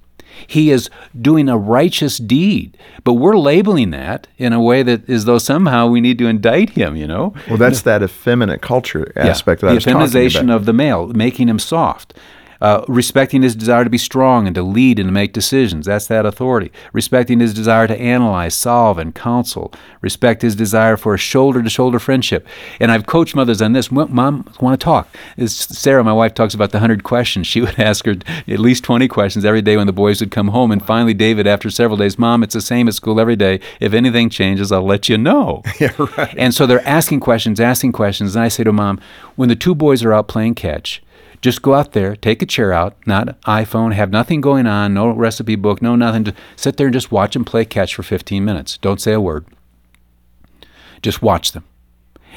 He 0.47 0.71
is 0.71 0.89
doing 1.19 1.49
a 1.49 1.57
righteous 1.57 2.17
deed. 2.17 2.77
But 3.03 3.13
we're 3.13 3.37
labeling 3.37 3.91
that 3.91 4.27
in 4.37 4.53
a 4.53 4.61
way 4.61 4.83
that 4.83 5.09
is 5.09 5.25
though 5.25 5.37
somehow 5.37 5.87
we 5.87 6.01
need 6.01 6.17
to 6.19 6.27
indict 6.27 6.71
him, 6.71 6.95
you 6.95 7.07
know? 7.07 7.33
Well, 7.47 7.57
that's 7.57 7.81
that 7.81 8.03
effeminate 8.03 8.61
culture 8.61 9.11
aspect 9.15 9.63
yeah, 9.63 9.69
that 9.69 9.75
the 9.75 9.81
feminization 9.81 10.49
of 10.49 10.65
the 10.65 10.73
male, 10.73 11.07
making 11.07 11.49
him 11.49 11.59
soft. 11.59 12.13
Uh, 12.63 12.86
respecting 12.88 13.41
his 13.41 13.58
desire 13.58 13.84
to 13.84 13.89
be 13.89 13.98
strong 13.98 14.48
and 14.48 14.55
to 14.55 14.63
lead 14.63 14.98
and 14.98 15.10
to 15.10 15.12
make 15.12 15.34
decisions. 15.34 15.86
That's 15.86 16.08
that 16.08 16.25
authority. 16.25 16.72
Respecting 16.93 17.41
his 17.41 17.53
desire 17.53 17.88
to 17.88 18.00
analyze, 18.00 18.55
solve, 18.55 18.98
and 18.98 19.13
counsel. 19.13 19.74
Respect 20.00 20.41
his 20.41 20.55
desire 20.55 20.96
for 20.96 21.13
a 21.13 21.17
shoulder 21.17 21.62
to 21.62 21.70
shoulder 21.70 22.00
friendship. 22.00 22.48
And 22.79 22.89
I've 22.89 23.05
coached 23.05 23.36
mothers 23.36 23.62
on 23.62 23.74
this. 23.74 23.91
Mom, 23.91 24.50
want 24.62 24.79
to 24.79 24.82
talk. 24.82 25.10
Sarah, 25.46 26.05
my 26.05 26.13
wife, 26.13 26.34
talks 26.34 26.53
about 26.53 26.72
the 26.72 26.77
100 26.77 27.03
questions. 27.03 27.48
She 27.53 27.60
would 27.62 27.77
ask 27.77 28.05
her 28.05 28.15
at 28.48 28.60
least 28.60 28.84
20 28.86 29.10
questions 29.10 29.43
every 29.43 29.62
day 29.62 29.75
when 29.77 29.86
the 29.86 29.93
boys 29.93 30.22
would 30.22 30.32
come 30.32 30.48
home. 30.48 30.72
And 30.72 30.84
finally, 30.84 31.13
David, 31.13 31.46
after 31.46 31.70
several 31.70 31.98
days, 31.98 32.17
Mom, 32.17 32.43
it's 32.43 32.53
the 32.53 32.62
same 32.62 32.88
at 32.88 32.96
school 32.96 33.20
every 33.20 33.36
day. 33.36 33.60
If 33.82 33.93
anything 33.93 34.29
changes, 34.29 34.72
I'll 34.72 34.86
let 34.86 35.10
you 35.10 35.17
know. 35.17 35.62
yeah, 35.82 35.91
right. 36.17 36.34
And 36.38 36.53
so 36.53 36.65
they're 36.65 36.88
asking 36.88 37.20
questions, 37.20 37.60
asking 37.60 37.91
questions. 37.91 38.38
And 38.38 38.46
I 38.46 38.48
say 38.48 38.63
to 38.63 38.72
Mom, 38.72 39.01
when 39.36 39.50
the 39.50 39.55
two 39.55 39.75
boys 39.75 40.03
are 40.03 40.13
out 40.13 40.29
playing 40.29 40.55
catch, 40.55 41.03
Just 41.43 41.62
go 41.62 41.73
out 41.73 41.91
there, 41.91 42.15
take 42.15 42.41
a 42.41 42.45
chair 42.45 42.71
out, 42.71 42.95
not 43.05 43.39
iPhone, 43.41 43.91
have 43.91 44.09
nothing 44.09 44.39
going 44.39 44.65
on, 44.65 44.93
no 44.93 45.09
recipe 45.09 45.57
book, 45.57 45.81
no 45.81 45.93
nothing. 45.93 46.23
Just 46.23 46.38
sit 46.55 46.77
there 46.77 46.88
and 46.88 46.93
just 46.93 47.12
watch 47.12 47.33
them 47.33 47.43
play 47.43 47.65
catch 47.65 47.95
for 47.95 48.01
15 48.01 48.45
minutes. 48.45 48.77
Don't 48.77 49.01
say 49.01 49.12
a 49.12 49.19
word. 49.19 49.45
Just 51.01 51.21
watch 51.21 51.51
them. 51.51 51.65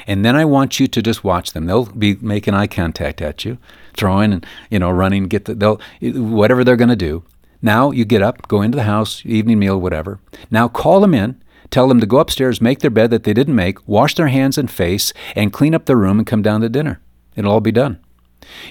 And 0.07 0.25
then 0.25 0.35
I 0.35 0.43
want 0.43 0.81
you 0.81 0.87
to 0.87 1.01
just 1.01 1.23
watch 1.23 1.53
them. 1.53 1.67
They'll 1.67 1.85
be 1.85 2.15
making 2.15 2.53
eye 2.53 2.67
contact 2.67 3.21
at 3.21 3.45
you, 3.45 3.57
throwing 3.95 4.33
and 4.33 4.45
you 4.69 4.77
know 4.77 4.91
running. 4.91 5.29
Get 5.29 5.45
the 5.45 5.55
they'll 5.55 5.79
whatever 6.01 6.65
they're 6.65 6.75
going 6.75 6.89
to 6.89 6.97
do. 6.97 7.23
Now 7.61 7.91
you 7.91 8.03
get 8.03 8.21
up, 8.21 8.49
go 8.49 8.61
into 8.61 8.75
the 8.75 8.83
house, 8.83 9.21
evening 9.25 9.59
meal, 9.59 9.79
whatever. 9.79 10.19
Now 10.51 10.67
call 10.67 10.99
them 10.99 11.13
in. 11.13 11.41
Tell 11.71 11.87
them 11.87 12.01
to 12.01 12.05
go 12.05 12.17
upstairs, 12.17 12.61
make 12.61 12.79
their 12.79 12.89
bed 12.89 13.09
that 13.11 13.23
they 13.23 13.33
didn't 13.33 13.55
make, 13.55 13.87
wash 13.87 14.15
their 14.15 14.27
hands 14.27 14.57
and 14.57 14.69
face, 14.69 15.13
and 15.33 15.53
clean 15.53 15.73
up 15.73 15.85
their 15.85 15.95
room 15.95 16.17
and 16.19 16.27
come 16.27 16.41
down 16.41 16.59
to 16.59 16.69
dinner. 16.69 16.99
It'll 17.37 17.53
all 17.53 17.61
be 17.61 17.71
done. 17.71 17.99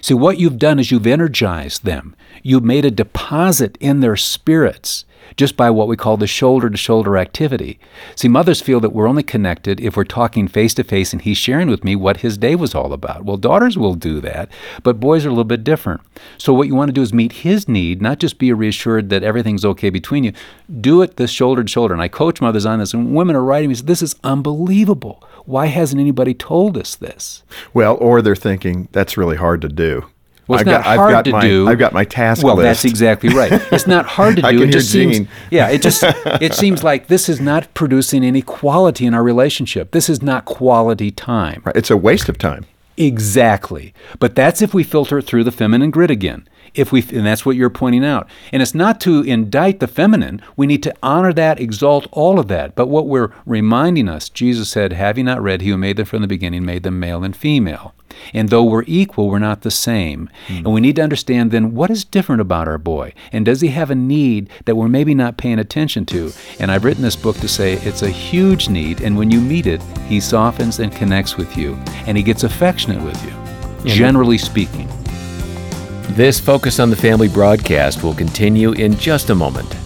See, 0.00 0.14
what 0.14 0.38
you've 0.38 0.59
done 0.59 0.78
is 0.78 0.90
you've 0.90 1.06
energized 1.06 1.85
them. 1.85 2.14
You've 2.42 2.64
made 2.64 2.85
a 2.85 2.90
deposit 2.90 3.76
in 3.80 4.00
their 4.00 4.16
spirits 4.16 5.04
just 5.37 5.57
by 5.57 5.71
what 5.71 5.89
we 5.89 5.97
call 5.97 6.17
the 6.17 6.27
shoulder 6.27 6.71
to 6.71 6.77
shoulder 6.77 7.17
activity. 7.17 7.79
See, 8.15 8.29
mothers 8.29 8.61
feel 8.61 8.81
that 8.81 8.91
we're 8.91 9.09
only 9.09 9.23
connected 9.23 9.81
if 9.81 9.97
we're 9.97 10.05
talking 10.05 10.49
face 10.49 10.75
to 10.75 10.85
face 10.85 11.13
and 11.13 11.23
he's 11.23 11.39
sharing 11.39 11.69
with 11.69 11.85
me 11.85 11.97
what 11.97 12.19
his 12.19 12.39
day 12.39 12.55
was 12.55 12.75
all 12.75 12.93
about. 12.93 13.25
Well, 13.25 13.37
daughters 13.37 13.77
will 13.77 13.95
do 13.95 14.21
that, 14.21 14.49
but 14.83 15.01
boys 15.01 15.25
are 15.25 15.29
a 15.29 15.33
little 15.33 15.45
bit 15.45 15.65
different. 15.65 16.01
So, 16.39 16.53
what 16.55 16.69
you 16.69 16.75
want 16.75 16.89
to 16.89 16.93
do 16.95 17.03
is 17.03 17.13
meet 17.13 17.33
his 17.33 17.69
need, 17.69 18.01
not 18.01 18.19
just 18.19 18.39
be 18.39 18.53
reassured 18.53 19.11
that 19.11 19.23
everything's 19.23 19.65
okay 19.65 19.91
between 19.91 20.25
you. 20.25 20.33
Do 20.81 21.03
it 21.03 21.17
this 21.17 21.31
shoulder 21.31 21.63
to 21.63 21.71
shoulder. 21.71 21.95
And 21.95 22.03
I 22.03 22.09
coach 22.09 22.41
mothers 22.41 22.67
on 22.67 22.79
this, 22.79 22.95
and 22.95 23.15
women 23.15 23.37
are 23.37 23.45
writing 23.45 23.69
me, 23.69 23.75
This 23.77 24.03
is 24.03 24.17
unbelievable. 24.25 25.23
Why 25.45 25.67
hasn't 25.67 26.01
anybody 26.01 26.35
told 26.35 26.77
us 26.77 26.97
this? 26.97 27.43
Well, 27.73 27.97
or 28.01 28.23
they're 28.23 28.35
thinking, 28.35 28.89
That's 28.93 29.17
really 29.17 29.37
hard 29.37 29.61
to 29.63 29.69
do. 29.69 30.07
Well, 30.47 30.61
it's 30.61 30.69
I've 30.69 30.73
not 30.73 30.85
got, 30.85 30.97
hard 30.97 31.00
I've 31.00 31.12
got 31.12 31.25
to 31.25 31.31
my, 31.33 31.41
do. 31.41 31.69
I've 31.69 31.79
got 31.79 31.93
my 31.93 32.05
task 32.05 32.45
well, 32.45 32.57
list. 32.57 32.65
that's 32.65 32.85
exactly 32.85 33.31
right. 33.31 33.50
It's 33.73 33.87
not 33.87 34.07
hard 34.17 34.37
to 34.37 34.43
do. 34.43 34.49
I 34.49 34.53
can 34.53 34.62
it 34.62 34.65
hear 34.67 34.73
just 34.73 34.93
seems, 34.93 35.29
yeah. 35.50 35.69
It 35.69 35.83
just 35.83 36.03
it 36.41 36.55
seems 36.55 36.85
like 36.85 37.09
this 37.09 37.29
is 37.29 37.41
not 37.41 37.73
producing 37.75 38.25
any 38.25 38.43
quality 38.43 39.07
in 39.07 39.15
our 39.15 39.25
relationship. 39.25 39.91
This 39.91 40.09
is 40.09 40.23
not 40.23 40.45
quality 40.45 41.11
time. 41.11 41.62
Right, 41.65 41.76
It's 41.76 41.91
a 41.91 41.97
waste 41.97 42.29
of 42.29 42.38
time. 42.38 42.67
Exactly. 42.97 43.93
But 44.19 44.35
that's 44.35 44.62
if 44.62 44.73
we 44.73 44.83
filter 44.83 45.19
it 45.19 45.26
through 45.26 45.45
the 45.45 45.53
feminine 45.53 45.91
grid 45.91 46.11
again. 46.11 46.49
If 46.75 46.93
we 46.93 47.03
and 47.03 47.26
that's 47.26 47.45
what 47.47 47.57
you're 47.57 47.71
pointing 47.71 48.05
out. 48.05 48.29
And 48.53 48.62
it's 48.62 48.75
not 48.75 49.00
to 49.03 49.23
indict 49.23 49.81
the 49.81 49.87
feminine. 49.88 50.43
We 50.57 50.67
need 50.67 50.83
to 50.85 50.95
honor 51.03 51.33
that, 51.33 51.59
exalt 51.59 52.07
all 52.12 52.38
of 52.38 52.49
that. 52.49 52.75
But 52.75 52.88
what 52.88 53.09
we're 53.09 53.33
reminding 53.47 54.09
us, 54.09 54.29
Jesus 54.29 54.69
said, 54.69 54.93
"Have 54.93 55.17
you 55.17 55.25
not 55.25 55.43
read? 55.43 55.62
He 55.62 55.71
who 55.71 55.79
made 55.79 55.97
them 55.97 56.07
from 56.07 56.23
the 56.23 56.29
beginning 56.29 56.65
made 56.65 56.83
them 56.83 57.00
male 57.00 57.25
and 57.25 57.35
female." 57.35 57.95
And 58.33 58.49
though 58.49 58.65
we're 58.65 58.85
equal, 58.87 59.29
we're 59.29 59.39
not 59.39 59.63
the 59.63 59.71
same. 59.71 60.31
Hmm. 60.47 60.57
And 60.57 60.73
we 60.73 60.81
need 60.81 60.97
to 60.97 61.03
understand 61.03 61.51
then 61.51 61.75
what 61.75 61.91
is 61.91 62.05
different 62.05 62.41
about 62.41 62.69
our 62.69 62.79
boy? 62.79 63.13
And 63.33 63.45
does 63.45 63.61
he 63.61 63.69
have 63.69 63.91
a 63.91 63.95
need 63.95 64.51
that 64.65 64.77
we're 64.77 64.89
maybe 64.89 65.15
not 65.15 65.37
paying 65.37 65.59
attention 65.59 66.07
to? 66.07 66.33
And 66.59 66.71
I've 66.71 66.85
written 66.85 67.03
this 67.03 67.17
book 67.17 67.37
to 67.39 67.49
say 67.49 67.75
it's 67.75 68.03
a 68.03 68.11
huge 68.11 68.69
need. 68.69 69.01
And 69.01 69.17
when 69.17 69.31
you 69.31 69.41
meet 69.41 69.67
it, 69.67 69.83
he 70.09 70.21
softens 70.21 70.79
and 70.79 70.93
connects 70.93 71.37
with 71.37 71.57
you. 71.57 71.75
And 72.07 72.17
he 72.17 72.23
gets 72.23 72.45
affectionate 72.45 73.03
with 73.03 73.23
you, 73.25 73.91
generally 73.91 74.39
speaking. 74.39 74.89
This 76.11 76.41
Focus 76.41 76.81
on 76.81 76.89
the 76.89 76.97
Family 76.97 77.29
broadcast 77.29 78.03
will 78.03 78.15
continue 78.15 78.73
in 78.73 78.97
just 78.97 79.31
a 79.31 79.35
moment. 79.35 79.86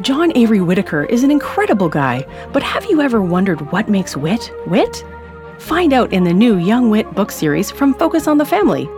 John 0.00 0.30
Avery 0.36 0.60
Whittaker 0.60 1.02
is 1.04 1.24
an 1.24 1.32
incredible 1.32 1.88
guy, 1.88 2.24
but 2.52 2.62
have 2.62 2.84
you 2.84 3.00
ever 3.00 3.20
wondered 3.20 3.72
what 3.72 3.88
makes 3.88 4.16
Whit 4.16 4.52
Whit? 4.66 5.04
Find 5.58 5.92
out 5.92 6.12
in 6.12 6.22
the 6.22 6.32
new 6.32 6.58
Young 6.58 6.88
Whit 6.88 7.12
book 7.16 7.32
series 7.32 7.68
from 7.68 7.94
Focus 7.94 8.28
on 8.28 8.38
the 8.38 8.44
Family. 8.44 8.88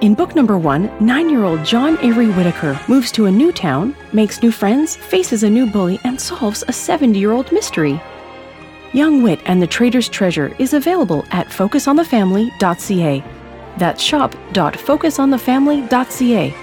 In 0.00 0.14
book 0.14 0.34
number 0.34 0.56
one, 0.56 0.90
nine 1.04 1.28
year 1.28 1.44
old 1.44 1.66
John 1.66 1.98
Avery 2.00 2.30
Whittaker 2.30 2.80
moves 2.88 3.12
to 3.12 3.26
a 3.26 3.30
new 3.30 3.52
town, 3.52 3.94
makes 4.14 4.42
new 4.42 4.50
friends, 4.50 4.96
faces 4.96 5.42
a 5.42 5.50
new 5.50 5.70
bully, 5.70 6.00
and 6.04 6.18
solves 6.18 6.64
a 6.66 6.72
70 6.72 7.18
year 7.18 7.32
old 7.32 7.52
mystery. 7.52 8.00
Young 8.94 9.22
Whit 9.22 9.40
and 9.44 9.60
the 9.60 9.66
Traitor's 9.66 10.08
Treasure 10.08 10.56
is 10.58 10.72
available 10.72 11.26
at 11.30 11.48
focusonthefamily.ca. 11.48 13.22
That's 13.76 14.02
shop.focusonthefamily.ca. 14.02 16.61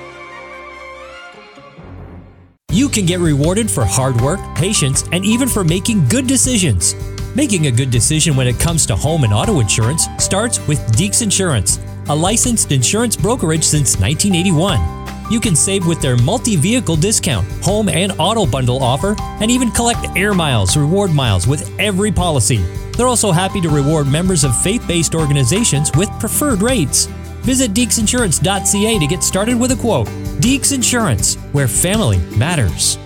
You 2.72 2.88
can 2.88 3.08
get 3.08 3.20
rewarded 3.20 3.70
for 3.70 3.84
hard 3.84 4.22
work, 4.22 4.40
patience, 4.54 5.04
and 5.12 5.26
even 5.26 5.50
for 5.50 5.64
making 5.64 6.08
good 6.08 6.28
decisions. 6.28 6.94
Making 7.36 7.66
a 7.66 7.72
good 7.72 7.90
decision 7.90 8.36
when 8.36 8.46
it 8.46 8.60
comes 8.60 8.86
to 8.86 8.96
home 8.96 9.24
and 9.24 9.34
auto 9.34 9.60
insurance 9.60 10.06
starts 10.20 10.66
with 10.68 10.78
Deeks 10.96 11.24
Insurance, 11.24 11.80
a 12.10 12.16
licensed 12.16 12.72
insurance 12.72 13.16
brokerage 13.16 13.64
since 13.64 13.98
1981. 14.00 15.32
You 15.32 15.40
can 15.40 15.56
save 15.56 15.88
with 15.88 16.00
their 16.00 16.16
multi 16.18 16.56
vehicle 16.56 16.96
discount, 16.96 17.48
home 17.64 17.90
and 17.90 18.12
auto 18.20 18.46
bundle 18.46 18.84
offer, 18.84 19.16
and 19.42 19.50
even 19.50 19.72
collect 19.72 20.06
air 20.16 20.36
miles, 20.36 20.78
reward 20.78 21.12
miles 21.12 21.48
with 21.48 21.72
every 21.80 22.12
policy. 22.12 22.58
They're 22.96 23.08
also 23.08 23.32
happy 23.32 23.62
to 23.62 23.70
reward 23.70 24.08
members 24.08 24.44
of 24.44 24.56
faith 24.62 24.88
based 24.88 25.16
organizations 25.16 25.92
with 25.96 26.10
preferred 26.20 26.62
rates. 26.62 27.08
Visit 27.50 27.74
deeksinsurance.ca 27.74 29.00
to 29.00 29.08
get 29.08 29.24
started 29.24 29.60
with 29.60 29.72
a 29.72 29.75
quote. 29.75 30.06
Deeks 30.39 30.72
Insurance, 30.72 31.34
where 31.51 31.68
family 31.68 32.20
matters. 32.38 33.00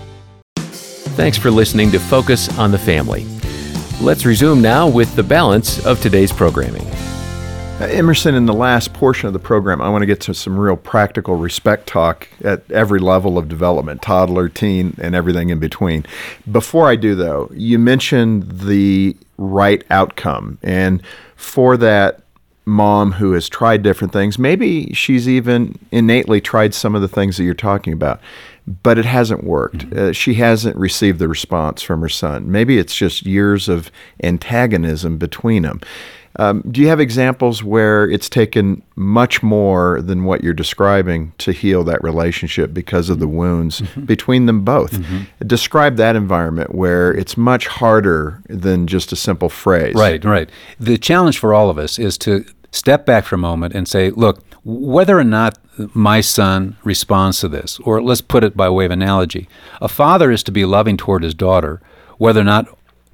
Thanks 1.16 1.38
for 1.38 1.50
listening 1.50 1.92
to 1.92 1.98
Focus 1.98 2.50
on 2.60 2.70
the 2.70 2.78
Family. 2.78 3.26
Let's 4.02 4.26
resume 4.26 4.62
now 4.62 4.90
with 4.90 5.16
the 5.16 5.24
balance 5.24 5.86
of 5.86 6.02
today's 6.02 6.34
programming. 6.34 6.86
Uh, 7.80 7.88
Emerson, 7.90 8.36
in 8.36 8.46
the 8.46 8.54
last 8.54 8.92
portion 8.92 9.28
of 9.28 9.34
the 9.34 9.40
program, 9.40 9.82
I 9.82 9.88
want 9.88 10.02
to 10.02 10.06
get 10.06 10.20
to 10.22 10.34
some 10.34 10.60
real 10.60 10.76
practical 10.76 11.38
respect 11.38 11.88
talk 11.88 12.28
at 12.44 12.70
every 12.70 13.00
level 13.00 13.38
of 13.38 13.48
development 13.48 14.02
toddler, 14.02 14.50
teen, 14.50 14.98
and 15.02 15.16
everything 15.16 15.52
in 15.52 15.60
between. 15.60 16.06
Before 16.52 16.90
I 16.90 16.98
do, 16.98 17.16
though, 17.16 17.50
you 17.54 17.80
mentioned 17.80 18.60
the 18.60 19.16
right 19.38 19.86
outcome. 19.90 20.60
And 20.62 21.02
for 21.38 21.78
that 21.78 22.23
mom 22.66 23.14
who 23.14 23.34
has 23.34 23.50
tried 23.50 23.84
different 23.84 24.14
things, 24.14 24.40
maybe 24.40 24.94
she's 24.94 25.28
even 25.28 25.78
innately 25.92 26.42
tried 26.42 26.74
some 26.74 26.96
of 26.96 27.02
the 27.02 27.08
things 27.08 27.38
that 27.38 27.44
you're 27.44 27.54
talking 27.54 27.94
about, 27.94 28.22
but 28.82 28.98
it 28.98 29.06
hasn't 29.06 29.44
worked. 29.44 29.92
Uh, 29.94 30.14
she 30.14 30.36
hasn't 30.36 30.76
received 30.78 31.20
the 31.20 31.28
response 31.28 31.82
from 31.82 32.02
her 32.02 32.10
son. 32.10 32.50
Maybe 32.50 32.78
it's 32.78 32.96
just 32.96 33.26
years 33.26 33.68
of 33.68 33.92
antagonism 34.24 35.18
between 35.18 35.64
them. 35.64 35.82
Um, 36.38 36.64
do 36.72 36.82
you 36.82 36.88
have 36.88 37.00
examples 37.00 37.64
where 37.64 38.10
it's 38.10 38.28
taken 38.28 38.82
much 38.96 39.44
more 39.44 40.02
than 40.02 40.24
what 40.24 40.44
you're 40.44 40.54
describing 40.54 41.34
to 41.38 41.52
heal 41.52 41.84
that 41.84 42.04
relationship 42.04 42.74
because 42.74 43.10
of 43.10 43.20
the 43.20 43.28
wounds 43.28 43.82
between 44.06 44.48
them 44.48 44.64
both? 44.64 45.00
Describe 45.46 45.98
that 45.98 46.16
environment 46.16 46.74
where 46.74 47.14
it's 47.14 47.38
much 47.38 47.68
harder 47.68 48.42
than 48.48 48.88
just 48.88 49.12
a 49.12 49.16
simple 49.16 49.50
phrase. 49.50 49.94
Right, 49.94 50.24
right. 50.26 50.50
The 50.80 50.98
challenge 50.98 51.38
for 51.38 51.54
all 51.54 51.70
of 51.70 51.78
us 51.78 52.00
is 52.00 52.18
to 52.20 52.46
step 52.72 53.06
back 53.06 53.26
for 53.26 53.36
a 53.36 53.40
moment 53.40 53.76
and 53.76 53.88
say, 53.88 54.10
look, 54.10 54.44
whether 54.64 55.20
or 55.20 55.24
not 55.24 55.60
my 55.94 56.22
son 56.22 56.78
responds 56.84 57.40
to 57.42 57.48
this, 57.48 57.80
or 57.80 58.02
let's 58.02 58.22
put 58.22 58.44
it 58.44 58.58
by 58.58 58.70
way 58.70 58.86
of 58.86 58.92
analogy, 58.92 59.48
a 59.82 59.88
father 59.88 60.32
is 60.32 60.44
to 60.44 60.52
be 60.52 60.66
loving 60.66 60.98
toward 60.98 61.24
his 61.24 61.36
daughter, 61.36 61.82
whether 62.18 62.42
or 62.42 62.46
not 62.46 62.68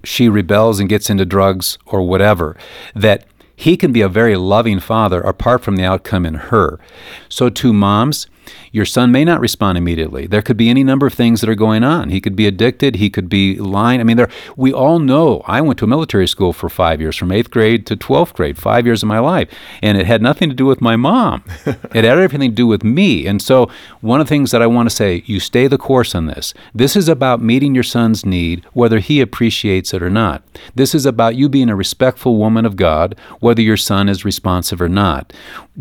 she 0.03 0.29
rebels 0.29 0.79
and 0.79 0.89
gets 0.89 1.09
into 1.09 1.25
drugs 1.25 1.77
or 1.85 2.01
whatever, 2.01 2.55
that 2.95 3.25
he 3.55 3.75
can 3.75 3.91
be 3.91 4.01
a 4.01 4.09
very 4.09 4.35
loving 4.37 4.79
father 4.79 5.21
apart 5.21 5.61
from 5.61 5.75
the 5.75 5.83
outcome 5.83 6.25
in 6.25 6.35
her. 6.35 6.79
So, 7.27 7.49
to 7.49 7.73
moms, 7.73 8.27
your 8.71 8.85
son 8.85 9.11
may 9.11 9.25
not 9.25 9.39
respond 9.39 9.77
immediately. 9.77 10.27
There 10.27 10.41
could 10.41 10.57
be 10.57 10.69
any 10.69 10.83
number 10.83 11.07
of 11.07 11.13
things 11.13 11.41
that 11.41 11.49
are 11.49 11.55
going 11.55 11.83
on. 11.83 12.09
He 12.09 12.21
could 12.21 12.35
be 12.35 12.47
addicted. 12.47 12.95
He 12.95 13.09
could 13.09 13.29
be 13.29 13.55
lying. 13.57 13.99
I 13.99 14.03
mean, 14.03 14.17
there, 14.17 14.29
we 14.55 14.73
all 14.73 14.99
know. 14.99 15.41
I 15.45 15.61
went 15.61 15.79
to 15.79 15.85
a 15.85 15.87
military 15.87 16.27
school 16.27 16.53
for 16.53 16.69
five 16.69 17.01
years, 17.01 17.15
from 17.15 17.31
eighth 17.31 17.51
grade 17.51 17.85
to 17.87 17.95
12th 17.95 18.33
grade, 18.33 18.57
five 18.57 18.85
years 18.85 19.03
of 19.03 19.09
my 19.09 19.19
life. 19.19 19.49
And 19.81 19.97
it 19.97 20.05
had 20.05 20.21
nothing 20.21 20.49
to 20.49 20.55
do 20.55 20.65
with 20.65 20.81
my 20.81 20.95
mom, 20.95 21.43
it 21.65 22.03
had 22.03 22.05
everything 22.05 22.51
to 22.51 22.55
do 22.55 22.67
with 22.67 22.83
me. 22.83 23.27
And 23.27 23.41
so, 23.41 23.69
one 24.01 24.21
of 24.21 24.27
the 24.27 24.29
things 24.29 24.51
that 24.51 24.61
I 24.61 24.67
want 24.67 24.89
to 24.89 24.95
say, 24.95 25.23
you 25.25 25.39
stay 25.39 25.67
the 25.67 25.77
course 25.77 26.15
on 26.15 26.25
this. 26.25 26.53
This 26.73 26.95
is 26.95 27.09
about 27.09 27.41
meeting 27.41 27.75
your 27.75 27.83
son's 27.83 28.25
need, 28.25 28.63
whether 28.73 28.99
he 28.99 29.21
appreciates 29.21 29.93
it 29.93 30.01
or 30.01 30.09
not. 30.09 30.43
This 30.75 30.95
is 30.95 31.05
about 31.05 31.35
you 31.35 31.49
being 31.49 31.69
a 31.69 31.75
respectful 31.75 32.37
woman 32.37 32.65
of 32.65 32.75
God, 32.75 33.15
whether 33.39 33.61
your 33.61 33.77
son 33.77 34.09
is 34.09 34.25
responsive 34.25 34.81
or 34.81 34.89
not. 34.89 35.33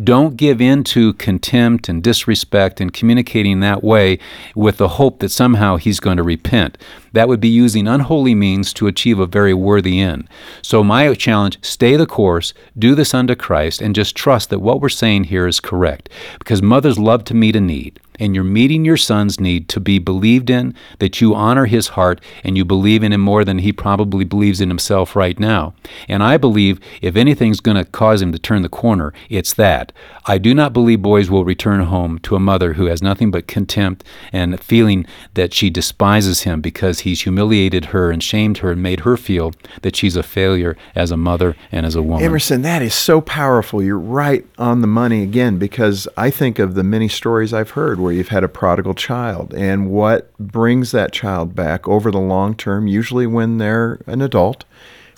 Don't 0.02 0.36
give 0.36 0.60
in 0.60 0.84
to 0.84 1.12
contempt 1.14 1.88
and 1.88 2.02
disrespect 2.02 2.57
and 2.80 2.92
communicating 2.92 3.60
that 3.60 3.82
way 3.82 4.18
with 4.54 4.76
the 4.76 4.88
hope 4.88 5.20
that 5.20 5.30
somehow 5.30 5.76
he's 5.76 6.00
going 6.00 6.16
to 6.16 6.22
repent. 6.22 6.78
That 7.12 7.28
would 7.28 7.40
be 7.40 7.48
using 7.48 7.88
unholy 7.88 8.34
means 8.34 8.72
to 8.74 8.86
achieve 8.86 9.18
a 9.18 9.26
very 9.26 9.54
worthy 9.54 10.00
end. 10.00 10.28
So, 10.62 10.84
my 10.84 11.14
challenge 11.14 11.58
stay 11.62 11.96
the 11.96 12.06
course, 12.06 12.52
do 12.78 12.94
this 12.94 13.14
unto 13.14 13.34
Christ, 13.34 13.80
and 13.80 13.94
just 13.94 14.16
trust 14.16 14.50
that 14.50 14.60
what 14.60 14.80
we're 14.80 14.88
saying 14.88 15.24
here 15.24 15.46
is 15.46 15.60
correct. 15.60 16.08
Because 16.38 16.62
mothers 16.62 16.98
love 16.98 17.24
to 17.24 17.34
meet 17.34 17.56
a 17.56 17.60
need 17.60 18.00
and 18.18 18.34
you're 18.34 18.44
meeting 18.44 18.84
your 18.84 18.96
son's 18.96 19.40
need 19.40 19.68
to 19.68 19.80
be 19.80 19.98
believed 19.98 20.50
in, 20.50 20.74
that 20.98 21.20
you 21.20 21.34
honor 21.34 21.66
his 21.66 21.88
heart 21.88 22.20
and 22.44 22.56
you 22.56 22.64
believe 22.64 23.02
in 23.02 23.12
him 23.12 23.20
more 23.20 23.44
than 23.44 23.58
he 23.58 23.72
probably 23.72 24.24
believes 24.24 24.60
in 24.60 24.68
himself 24.68 25.14
right 25.16 25.38
now. 25.38 25.74
And 26.08 26.22
I 26.22 26.36
believe 26.36 26.80
if 27.02 27.16
anything's 27.16 27.60
going 27.60 27.76
to 27.76 27.84
cause 27.84 28.22
him 28.22 28.32
to 28.32 28.38
turn 28.38 28.62
the 28.62 28.68
corner, 28.68 29.12
it's 29.28 29.54
that. 29.54 29.92
I 30.26 30.38
do 30.38 30.54
not 30.54 30.72
believe 30.72 31.02
boys 31.02 31.30
will 31.30 31.44
return 31.44 31.80
home 31.80 32.18
to 32.20 32.36
a 32.36 32.40
mother 32.40 32.74
who 32.74 32.86
has 32.86 33.02
nothing 33.02 33.30
but 33.30 33.46
contempt 33.46 34.04
and 34.32 34.60
feeling 34.60 35.06
that 35.34 35.54
she 35.54 35.70
despises 35.70 36.42
him 36.42 36.60
because 36.60 37.00
he's 37.00 37.22
humiliated 37.22 37.86
her 37.86 38.10
and 38.10 38.22
shamed 38.22 38.58
her 38.58 38.72
and 38.72 38.82
made 38.82 39.00
her 39.00 39.16
feel 39.16 39.52
that 39.82 39.96
she's 39.96 40.16
a 40.16 40.22
failure 40.22 40.76
as 40.94 41.10
a 41.10 41.16
mother 41.16 41.56
and 41.72 41.86
as 41.86 41.94
a 41.94 42.02
woman. 42.02 42.24
Emerson, 42.24 42.62
that 42.62 42.82
is 42.82 42.94
so 42.94 43.20
powerful. 43.20 43.82
You're 43.82 43.98
right 43.98 44.44
on 44.58 44.80
the 44.80 44.86
money 44.86 45.22
again 45.22 45.58
because 45.58 46.08
I 46.16 46.30
think 46.30 46.58
of 46.58 46.74
the 46.74 46.82
many 46.82 47.08
stories 47.08 47.52
I've 47.52 47.70
heard 47.70 47.98
where 48.08 48.14
you've 48.14 48.28
had 48.28 48.42
a 48.42 48.48
prodigal 48.48 48.94
child 48.94 49.52
and 49.52 49.90
what 49.90 50.32
brings 50.38 50.92
that 50.92 51.12
child 51.12 51.54
back 51.54 51.86
over 51.86 52.10
the 52.10 52.18
long 52.18 52.54
term, 52.54 52.86
usually 52.86 53.26
when 53.26 53.58
they're 53.58 54.00
an 54.06 54.22
adult, 54.22 54.64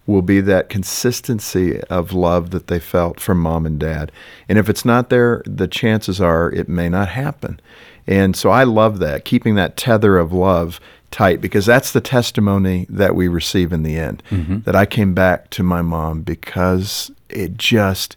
will 0.08 0.22
be 0.22 0.40
that 0.40 0.68
consistency 0.68 1.80
of 1.82 2.12
love 2.12 2.50
that 2.50 2.66
they 2.66 2.80
felt 2.80 3.20
from 3.20 3.38
mom 3.38 3.64
and 3.64 3.78
dad. 3.78 4.10
And 4.48 4.58
if 4.58 4.68
it's 4.68 4.84
not 4.84 5.08
there, 5.08 5.40
the 5.46 5.68
chances 5.68 6.20
are 6.20 6.50
it 6.50 6.68
may 6.68 6.88
not 6.88 7.10
happen. 7.10 7.60
And 8.08 8.34
so 8.34 8.50
I 8.50 8.64
love 8.64 8.98
that, 8.98 9.24
keeping 9.24 9.54
that 9.54 9.76
tether 9.76 10.18
of 10.18 10.32
love 10.32 10.80
tight 11.12 11.40
because 11.40 11.66
that's 11.66 11.92
the 11.92 12.00
testimony 12.00 12.86
that 12.88 13.14
we 13.14 13.28
receive 13.28 13.72
in 13.72 13.84
the 13.84 13.96
end. 13.96 14.20
Mm-hmm. 14.30 14.62
That 14.62 14.74
I 14.74 14.84
came 14.84 15.14
back 15.14 15.48
to 15.50 15.62
my 15.62 15.80
mom 15.80 16.22
because 16.22 17.12
it 17.28 17.56
just 17.56 18.16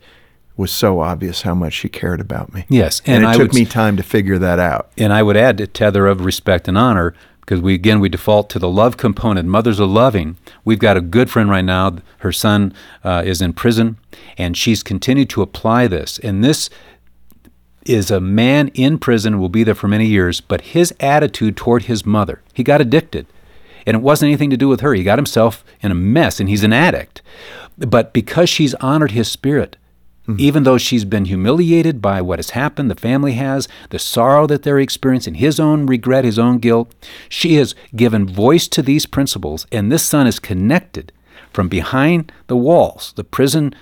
was 0.55 0.71
so 0.71 0.99
obvious 0.99 1.41
how 1.41 1.55
much 1.55 1.73
she 1.73 1.89
cared 1.89 2.21
about 2.21 2.53
me. 2.53 2.65
Yes, 2.69 3.01
and, 3.05 3.17
and 3.17 3.23
it 3.23 3.27
I 3.27 3.33
took 3.33 3.51
would, 3.51 3.55
me 3.55 3.65
time 3.65 3.97
to 3.97 4.03
figure 4.03 4.37
that 4.37 4.59
out. 4.59 4.91
And 4.97 5.11
I 5.11 5.23
would 5.23 5.37
add 5.37 5.59
a 5.59 5.67
tether 5.67 6.07
of 6.07 6.23
respect 6.25 6.67
and 6.67 6.77
honor 6.77 7.13
because 7.41 7.59
we 7.59 7.73
again 7.73 7.99
we 7.99 8.07
default 8.09 8.49
to 8.51 8.59
the 8.59 8.69
love 8.69 8.97
component. 8.97 9.49
Mothers 9.49 9.79
are 9.79 9.87
loving. 9.87 10.37
We've 10.63 10.79
got 10.79 10.95
a 10.95 11.01
good 11.01 11.29
friend 11.29 11.49
right 11.49 11.65
now. 11.65 11.97
Her 12.19 12.31
son 12.31 12.73
uh, 13.03 13.23
is 13.25 13.41
in 13.41 13.53
prison, 13.53 13.97
and 14.37 14.55
she's 14.55 14.83
continued 14.83 15.29
to 15.31 15.41
apply 15.41 15.87
this. 15.87 16.19
And 16.19 16.43
this 16.43 16.69
is 17.85 18.09
a 18.09 18.19
man 18.19 18.69
in 18.69 18.97
prison 18.97 19.39
will 19.39 19.49
be 19.49 19.63
there 19.63 19.75
for 19.75 19.87
many 19.87 20.05
years, 20.05 20.39
but 20.39 20.61
his 20.61 20.93
attitude 20.99 21.57
toward 21.57 21.83
his 21.83 22.05
mother, 22.05 22.41
he 22.53 22.63
got 22.63 22.79
addicted. 22.81 23.25
And 23.85 23.95
it 23.95 24.01
wasn't 24.01 24.29
anything 24.29 24.49
to 24.51 24.57
do 24.57 24.69
with 24.69 24.79
her. 24.79 24.93
He 24.93 25.03
got 25.03 25.19
himself 25.19 25.65
in 25.81 25.91
a 25.91 25.95
mess 25.95 26.39
and 26.39 26.47
he's 26.47 26.63
an 26.63 26.71
addict. 26.71 27.21
But 27.77 28.13
because 28.13 28.47
she's 28.49 28.73
honored 28.75 29.11
his 29.11 29.29
spirit, 29.29 29.75
Mm-hmm. 30.23 30.39
Even 30.39 30.63
though 30.63 30.77
she's 30.77 31.03
been 31.03 31.25
humiliated 31.25 32.01
by 32.01 32.21
what 32.21 32.39
has 32.39 32.51
happened, 32.51 32.89
the 32.89 32.95
family 32.95 33.33
has, 33.33 33.67
the 33.89 33.99
sorrow 33.99 34.47
that 34.47 34.63
they're 34.63 34.79
experiencing, 34.79 35.35
his 35.35 35.59
own 35.59 35.85
regret, 35.85 36.23
his 36.23 36.39
own 36.39 36.59
guilt, 36.59 36.93
she 37.27 37.55
has 37.55 37.75
given 37.95 38.25
voice 38.25 38.67
to 38.69 38.81
these 38.81 39.05
principles, 39.05 39.67
and 39.71 39.91
this 39.91 40.03
son 40.03 40.25
is 40.25 40.39
connected 40.39 41.11
from 41.51 41.67
behind 41.67 42.31
the 42.47 42.55
walls, 42.55 43.13
the 43.17 43.23
prison 43.23 43.75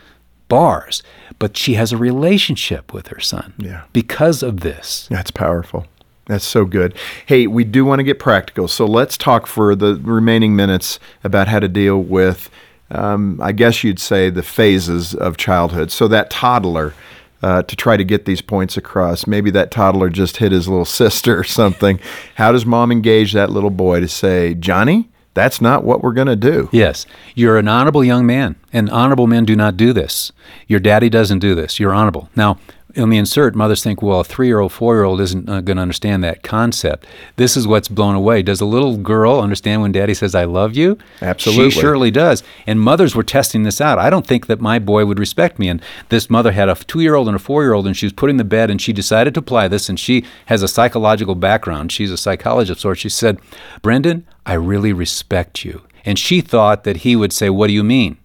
bars, 0.47 1.03
but 1.37 1.55
she 1.55 1.75
has 1.75 1.93
a 1.93 1.97
relationship 1.97 2.91
with 2.93 3.07
her 3.07 3.19
son 3.19 3.53
yeah. 3.57 3.83
because 3.93 4.43
of 4.43 4.61
this. 4.61 5.07
That's 5.09 5.31
powerful. 5.31 5.85
That's 6.25 6.45
so 6.45 6.65
good. 6.65 6.95
Hey, 7.25 7.47
we 7.47 7.63
do 7.63 7.85
want 7.85 7.99
to 7.99 8.03
get 8.03 8.19
practical, 8.19 8.67
so 8.67 8.85
let's 8.85 9.17
talk 9.17 9.47
for 9.47 9.75
the 9.75 9.95
remaining 9.95 10.55
minutes 10.55 10.99
about 11.23 11.47
how 11.47 11.59
to 11.59 11.67
deal 11.67 12.01
with 12.01 12.49
um, 12.91 13.39
I 13.41 13.51
guess 13.51 13.83
you'd 13.83 13.99
say, 13.99 14.29
the 14.29 14.43
phases 14.43 15.13
of 15.15 15.37
childhood. 15.37 15.91
So 15.91 16.07
that 16.09 16.29
toddler, 16.29 16.93
uh, 17.41 17.63
to 17.63 17.75
try 17.75 17.97
to 17.97 18.03
get 18.03 18.25
these 18.25 18.41
points 18.41 18.77
across, 18.77 19.25
maybe 19.25 19.49
that 19.51 19.71
toddler 19.71 20.09
just 20.09 20.37
hit 20.37 20.51
his 20.51 20.67
little 20.67 20.85
sister 21.01 21.37
or 21.37 21.43
something. 21.43 21.99
How 22.35 22.51
does 22.51 22.65
mom 22.65 22.91
engage 22.91 23.33
that 23.33 23.49
little 23.49 23.69
boy 23.69 23.99
to 24.01 24.07
say, 24.07 24.53
Johnny, 24.53 25.09
that's 25.33 25.61
not 25.61 25.83
what 25.83 26.01
we're 26.01 26.13
going 26.13 26.27
to 26.27 26.35
do. 26.35 26.67
Yes. 26.73 27.05
You're 27.35 27.57
an 27.57 27.67
honorable 27.67 28.03
young 28.03 28.25
man, 28.25 28.57
and 28.73 28.89
honorable 28.89 29.27
men 29.27 29.45
do 29.45 29.55
not 29.55 29.77
do 29.77 29.93
this. 29.93 30.31
Your 30.67 30.81
daddy 30.81 31.09
doesn't 31.09 31.39
do 31.39 31.55
this. 31.55 31.79
You're 31.79 31.93
honorable. 31.93 32.29
Now, 32.35 32.57
in 32.95 33.09
the 33.09 33.17
insert, 33.17 33.55
mothers 33.55 33.83
think, 33.83 34.01
well, 34.01 34.19
a 34.19 34.23
three 34.23 34.47
year 34.47 34.59
old, 34.59 34.71
four 34.71 34.95
year 34.95 35.03
old 35.03 35.21
isn't 35.21 35.49
uh, 35.49 35.61
going 35.61 35.77
to 35.77 35.81
understand 35.81 36.23
that 36.23 36.43
concept. 36.43 37.05
This 37.35 37.55
is 37.55 37.67
what's 37.67 37.87
blown 37.87 38.15
away. 38.15 38.41
Does 38.41 38.61
a 38.61 38.65
little 38.65 38.97
girl 38.97 39.39
understand 39.39 39.81
when 39.81 39.91
daddy 39.91 40.13
says, 40.13 40.35
I 40.35 40.45
love 40.45 40.75
you? 40.75 40.97
Absolutely. 41.21 41.71
She 41.71 41.79
surely 41.79 42.11
does. 42.11 42.43
And 42.67 42.79
mothers 42.79 43.15
were 43.15 43.23
testing 43.23 43.63
this 43.63 43.81
out. 43.81 43.99
I 43.99 44.09
don't 44.09 44.27
think 44.27 44.47
that 44.47 44.61
my 44.61 44.79
boy 44.79 45.05
would 45.05 45.19
respect 45.19 45.59
me. 45.59 45.69
And 45.69 45.81
this 46.09 46.29
mother 46.29 46.51
had 46.51 46.69
a 46.69 46.75
two 46.75 47.01
year 47.01 47.15
old 47.15 47.27
and 47.27 47.35
a 47.35 47.39
four 47.39 47.63
year 47.63 47.73
old, 47.73 47.87
and 47.87 47.95
she 47.95 48.05
was 48.05 48.13
putting 48.13 48.37
the 48.37 48.43
bed, 48.43 48.69
and 48.69 48.81
she 48.81 48.93
decided 48.93 49.33
to 49.35 49.39
apply 49.39 49.67
this, 49.67 49.89
and 49.89 49.99
she 49.99 50.25
has 50.47 50.63
a 50.63 50.67
psychological 50.67 51.35
background. 51.35 51.91
She's 51.91 52.11
a 52.11 52.17
psychologist 52.17 52.77
of 52.77 52.79
sorts. 52.79 53.01
She 53.01 53.09
said, 53.09 53.39
Brendan, 53.81 54.25
I 54.45 54.53
really 54.53 54.93
respect 54.93 55.63
you. 55.63 55.83
And 56.05 56.17
she 56.17 56.41
thought 56.41 56.83
that 56.83 56.97
he 56.97 57.15
would 57.15 57.33
say, 57.33 57.49
What 57.49 57.67
do 57.67 57.73
you 57.73 57.83
mean? 57.83 58.17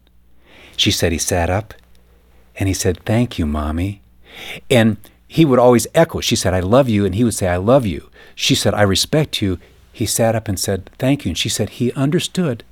She 0.76 0.90
said, 0.90 1.12
He 1.12 1.18
sat 1.18 1.50
up 1.50 1.74
and 2.56 2.68
he 2.68 2.74
said, 2.74 3.04
Thank 3.04 3.38
you, 3.38 3.46
mommy. 3.46 4.02
And 4.70 4.96
he 5.28 5.44
would 5.44 5.58
always 5.58 5.86
echo. 5.94 6.20
She 6.20 6.36
said, 6.36 6.54
I 6.54 6.60
love 6.60 6.88
you. 6.88 7.04
And 7.04 7.14
he 7.14 7.24
would 7.24 7.34
say, 7.34 7.48
I 7.48 7.56
love 7.56 7.86
you. 7.86 8.10
She 8.34 8.54
said, 8.54 8.74
I 8.74 8.82
respect 8.82 9.42
you. 9.42 9.58
He 9.92 10.06
sat 10.06 10.34
up 10.34 10.48
and 10.48 10.60
said, 10.60 10.90
Thank 10.98 11.24
you. 11.24 11.30
And 11.30 11.38
she 11.38 11.48
said, 11.48 11.70
He 11.70 11.92
understood 11.92 12.64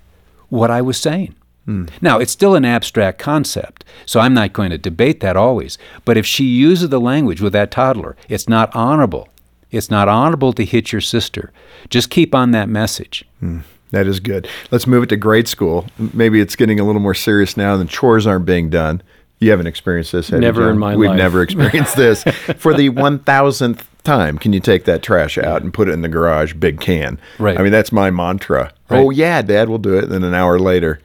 what 0.49 0.71
I 0.71 0.83
was 0.83 0.99
saying. 0.99 1.35
Mm. 1.67 1.89
Now, 2.01 2.19
it's 2.19 2.33
still 2.33 2.55
an 2.55 2.65
abstract 2.65 3.19
concept, 3.19 3.85
so 4.05 4.21
I'm 4.21 4.35
not 4.35 4.53
going 4.53 4.71
to 4.71 4.79
debate 4.79 5.21
that 5.21 5.37
always. 5.37 5.79
But 6.05 6.19
if 6.19 6.27
she 6.27 6.45
uses 6.45 6.91
the 6.91 7.01
language 7.01 7.41
with 7.41 7.55
that 7.55 7.71
toddler, 7.71 8.17
it's 8.29 8.49
not 8.49 8.75
honorable. 8.77 9.29
It's 9.71 9.91
not 9.91 10.09
honorable 10.09 10.53
to 10.53 10.65
hit 10.65 10.93
your 10.93 11.01
sister. 11.01 11.53
Just 11.89 12.11
keep 12.11 12.35
on 12.35 12.51
that 12.51 12.69
message. 12.69 13.25
Mm. 13.43 13.63
That 13.91 14.07
is 14.07 14.21
good. 14.21 14.49
Let's 14.71 14.87
move 14.87 15.05
it 15.05 15.09
to 15.11 15.17
grade 15.17 15.49
school. 15.49 15.87
Maybe 15.99 16.41
it's 16.41 16.57
getting 16.57 16.81
a 16.81 16.85
little 16.85 17.01
more 17.01 17.15
serious 17.15 17.57
now 17.57 17.77
than 17.77 17.87
chores 17.87 18.27
aren't 18.27 18.45
being 18.45 18.69
done. 18.69 19.03
You 19.41 19.51
haven't 19.51 19.67
experienced 19.67 20.13
this, 20.13 20.29
have 20.29 20.41
never 20.41 20.63
you, 20.63 20.69
in 20.69 20.79
my 20.79 20.97
We've 20.97 21.11
life. 21.11 21.19
never 21.19 21.43
experienced 21.43 21.97
this. 21.97 22.23
For 22.57 22.73
the 22.73 22.89
one 22.89 23.19
thousandth 23.19 23.87
time, 24.05 24.39
can 24.39 24.53
you 24.53 24.61
take 24.61 24.85
that 24.85 25.03
trash 25.03 25.37
out 25.39 25.63
and 25.63 25.73
put 25.75 25.89
it 25.89 25.93
in 25.93 26.03
the 26.03 26.09
garage, 26.09 26.55
big 26.55 26.81
can? 26.81 27.19
Right. 27.39 27.59
I 27.59 27.63
mean, 27.63 27.73
that's 27.73 27.93
my 27.93 28.11
mantra. 28.11 28.73
Right. 28.89 28.99
Oh 29.01 29.11
yeah, 29.11 29.43
Dad, 29.43 29.69
we'll 29.69 29.79
do 29.79 29.99
it. 29.99 30.09
Then 30.09 30.25
an 30.25 30.35
hour 30.35 30.59
later, 30.59 31.01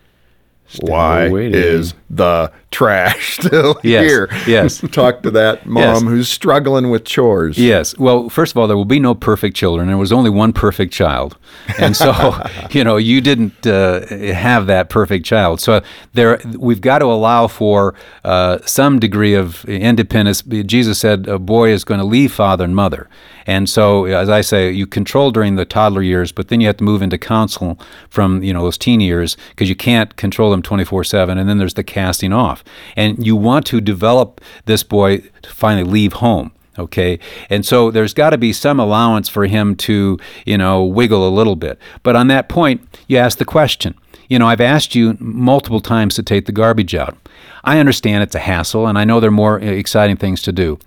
Still 0.70 0.90
why 0.90 1.30
waiting. 1.30 1.60
is 1.60 1.96
the 2.12 2.52
trash 2.70 3.38
still 3.40 3.80
yes, 3.84 4.04
here? 4.04 4.30
Yes. 4.46 4.82
Talk 4.92 5.24
to 5.24 5.32
that 5.32 5.66
mom 5.66 5.84
yes. 5.84 6.02
who's 6.04 6.30
struggling 6.30 6.92
with 6.92 7.06
chores. 7.06 7.58
Yes. 7.58 7.98
Well, 7.98 8.30
first 8.30 8.54
of 8.54 8.58
all, 8.58 8.68
there 8.68 8.78
will 8.78 8.86
be 8.86 9.00
no 9.00 9.16
perfect 9.16 9.58
children. 9.58 9.88
There 9.88 9.98
was 9.98 10.12
only 10.12 10.30
one 10.30 10.54
perfect 10.54 10.94
child, 10.94 11.38
and 11.80 11.98
so 11.98 12.40
you 12.72 12.84
know 12.84 12.98
you 12.98 13.20
didn't 13.20 13.66
uh, 13.66 14.06
have 14.34 14.68
that 14.68 14.90
perfect 14.90 15.26
child. 15.26 15.60
So 15.60 15.82
there, 16.14 16.40
we've 16.58 16.82
got 16.82 17.00
to 17.00 17.06
allow 17.06 17.48
for 17.48 17.96
uh, 18.24 18.60
some 18.66 19.00
degree 19.00 19.34
of 19.34 19.66
independence. 19.66 20.44
Jesus 20.44 21.00
said, 21.00 21.28
"A 21.28 21.40
boy 21.40 21.72
is 21.72 21.84
going 21.84 22.00
to 22.00 22.06
leave 22.06 22.32
father 22.32 22.64
and 22.64 22.76
mother." 22.76 23.10
And 23.50 23.68
so, 23.68 24.06
as 24.06 24.30
I 24.30 24.42
say, 24.42 24.70
you 24.70 24.86
control 24.86 25.32
during 25.32 25.56
the 25.56 25.66
toddler 25.66 26.04
years, 26.04 26.32
but 26.32 26.50
then 26.50 26.62
you 26.62 26.68
have 26.68 26.78
to 26.78 26.84
move 26.84 27.02
into 27.02 27.18
counsel 27.18 27.80
from 28.08 28.44
you 28.44 28.54
know 28.54 28.62
those 28.62 28.78
teen 28.78 29.00
years 29.02 29.38
because 29.50 29.68
you 29.68 29.76
can't 29.76 30.16
control 30.18 30.52
them 30.52 30.59
24/7. 30.62 31.38
And 31.38 31.50
then 31.50 31.58
there's 31.58 31.74
the 31.74 31.84
casting 31.84 32.34
off, 32.34 32.63
and 32.95 33.26
you 33.26 33.36
want 33.36 33.65
to 33.67 33.82
develop 33.82 34.41
this 34.65 34.84
boy 34.84 35.19
to 35.41 35.50
finally 35.50 35.89
leave 35.89 36.13
home 36.13 36.52
okay? 36.78 37.19
And 37.50 37.65
so 37.65 37.91
there's 37.91 38.13
got 38.13 38.30
to 38.30 38.38
be 38.38 38.54
some 38.54 38.80
allowance 38.80 39.28
for 39.28 39.45
him 39.45 39.76
to 39.76 40.17
you 40.45 40.58
know 40.58 40.84
wiggle 40.84 41.28
a 41.28 41.30
little 41.30 41.56
bit. 41.56 41.78
But 42.04 42.15
on 42.15 42.28
that 42.28 42.50
point 42.50 42.82
you 43.08 43.17
ask 43.17 43.38
the 43.38 43.45
question. 43.45 43.95
You 44.30 44.39
know 44.39 44.48
i've 44.48 44.62
asked 44.62 44.95
you 44.95 45.17
multiple 45.19 45.82
times 45.82 46.15
to 46.15 46.24
take 46.24 46.45
the 46.45 46.52
garbage 46.52 46.95
out. 46.95 47.17
I 47.63 47.80
understand 47.80 48.24
it's 48.24 48.36
a 48.36 48.39
hassle 48.39 48.88
and 48.88 48.98
i 48.98 49.04
know 49.04 49.19
there 49.19 49.28
are 49.30 49.32
more 49.32 49.60
uh, 49.60 49.65
exciting 49.65 50.17
things 50.17 50.41
to 50.43 50.52
do. 50.52 50.80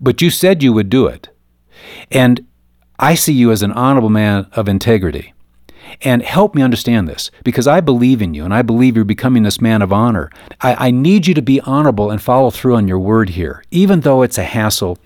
But 0.00 0.20
you 0.20 0.30
said 0.30 0.62
you 0.62 0.72
would 0.72 0.90
do 0.90 1.06
it. 1.06 1.28
And 2.10 2.46
I 2.98 3.14
see 3.14 3.32
you 3.32 3.52
as 3.52 3.62
an 3.62 3.72
honorable 3.72 4.10
man 4.10 4.48
of 4.52 4.68
integrity. 4.68 5.32
And 6.02 6.22
help 6.22 6.54
me 6.54 6.62
understand 6.62 7.08
this 7.08 7.30
because 7.44 7.66
I 7.66 7.80
believe 7.80 8.22
in 8.22 8.34
you 8.34 8.44
and 8.44 8.54
I 8.54 8.62
believe 8.62 8.96
you're 8.96 9.04
becoming 9.04 9.42
this 9.42 9.60
man 9.60 9.82
of 9.82 9.92
honor. 9.92 10.30
I, 10.60 10.88
I 10.88 10.90
need 10.90 11.26
you 11.26 11.34
to 11.34 11.42
be 11.42 11.60
honorable 11.62 12.10
and 12.10 12.20
follow 12.22 12.50
through 12.50 12.76
on 12.76 12.88
your 12.88 12.98
word 12.98 13.30
here, 13.30 13.62
even 13.70 14.00
though 14.00 14.22
it's 14.22 14.38
a 14.38 14.44
hassle. 14.44 14.98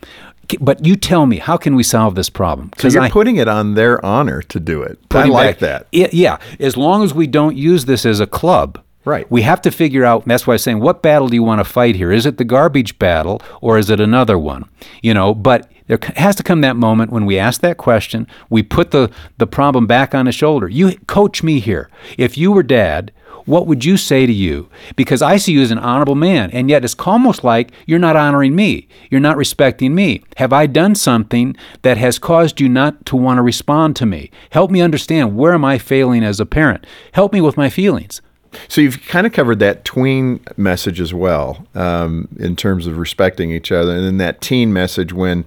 But 0.60 0.84
you 0.84 0.96
tell 0.96 1.24
me, 1.26 1.38
how 1.38 1.56
can 1.56 1.74
we 1.74 1.82
solve 1.82 2.14
this 2.14 2.28
problem? 2.28 2.70
So 2.76 2.88
you're 2.88 3.02
I, 3.02 3.10
putting 3.10 3.36
it 3.36 3.48
on 3.48 3.74
their 3.74 4.04
honor 4.04 4.42
to 4.42 4.60
do 4.60 4.82
it. 4.82 4.98
I 5.10 5.24
like 5.24 5.58
back- 5.58 5.58
that. 5.60 5.86
It- 5.92 6.12
yeah, 6.14 6.38
as 6.60 6.76
long 6.76 7.02
as 7.04 7.14
we 7.14 7.26
don't 7.26 7.56
use 7.56 7.86
this 7.86 8.04
as 8.04 8.20
a 8.20 8.26
club. 8.26 8.80
Right. 9.04 9.28
We 9.32 9.42
have 9.42 9.60
to 9.62 9.72
figure 9.72 10.04
out. 10.04 10.26
That's 10.26 10.46
why 10.46 10.54
I'm 10.54 10.58
saying, 10.58 10.78
what 10.78 11.02
battle 11.02 11.26
do 11.26 11.34
you 11.34 11.42
want 11.42 11.58
to 11.58 11.64
fight 11.64 11.96
here? 11.96 12.12
Is 12.12 12.24
it 12.24 12.38
the 12.38 12.44
garbage 12.44 13.00
battle 13.00 13.42
or 13.60 13.76
is 13.76 13.90
it 13.90 13.98
another 13.98 14.38
one? 14.38 14.68
You 15.02 15.12
know, 15.12 15.34
but 15.34 15.71
there 15.86 15.98
has 16.16 16.36
to 16.36 16.42
come 16.42 16.60
that 16.62 16.76
moment 16.76 17.12
when 17.12 17.26
we 17.26 17.38
ask 17.38 17.60
that 17.60 17.76
question. 17.76 18.26
We 18.50 18.62
put 18.62 18.90
the 18.90 19.10
the 19.38 19.46
problem 19.46 19.86
back 19.86 20.14
on 20.14 20.26
his 20.26 20.34
shoulder. 20.34 20.68
You 20.68 20.96
coach 21.06 21.42
me 21.42 21.60
here. 21.60 21.90
If 22.18 22.38
you 22.38 22.52
were 22.52 22.62
dad. 22.62 23.12
What 23.44 23.66
would 23.66 23.84
you 23.84 23.96
say 23.96 24.24
to 24.24 24.32
you? 24.32 24.68
Because 24.94 25.20
I 25.20 25.36
see 25.36 25.52
you 25.52 25.62
as 25.62 25.72
an 25.72 25.78
honorable 25.78 26.14
man, 26.14 26.48
and 26.52 26.70
yet 26.70 26.84
it's 26.84 26.94
almost 26.96 27.42
like 27.42 27.72
you're 27.86 27.98
not 27.98 28.14
honoring 28.14 28.54
me. 28.54 28.86
You're 29.10 29.20
not 29.20 29.36
respecting 29.36 29.96
me. 29.96 30.22
Have 30.36 30.52
I 30.52 30.66
done 30.66 30.94
something 30.94 31.56
that 31.82 31.96
has 31.96 32.20
caused 32.20 32.60
you 32.60 32.68
not 32.68 33.04
to 33.06 33.16
want 33.16 33.38
to 33.38 33.42
respond 33.42 33.96
to 33.96 34.06
me? 34.06 34.30
Help 34.50 34.70
me 34.70 34.80
understand 34.80 35.36
where 35.36 35.54
am 35.54 35.64
I 35.64 35.78
failing 35.78 36.22
as 36.22 36.38
a 36.38 36.46
parent? 36.46 36.86
Help 37.12 37.32
me 37.32 37.40
with 37.40 37.56
my 37.56 37.68
feelings. 37.68 38.22
So 38.68 38.80
you've 38.80 39.02
kind 39.06 39.26
of 39.26 39.32
covered 39.32 39.58
that 39.58 39.84
tween 39.84 40.40
message 40.56 41.00
as 41.00 41.12
well, 41.12 41.66
um, 41.74 42.28
in 42.38 42.54
terms 42.54 42.86
of 42.86 42.98
respecting 42.98 43.50
each 43.50 43.72
other, 43.72 43.96
and 43.96 44.04
then 44.04 44.18
that 44.18 44.40
teen 44.40 44.72
message 44.72 45.12
when 45.12 45.44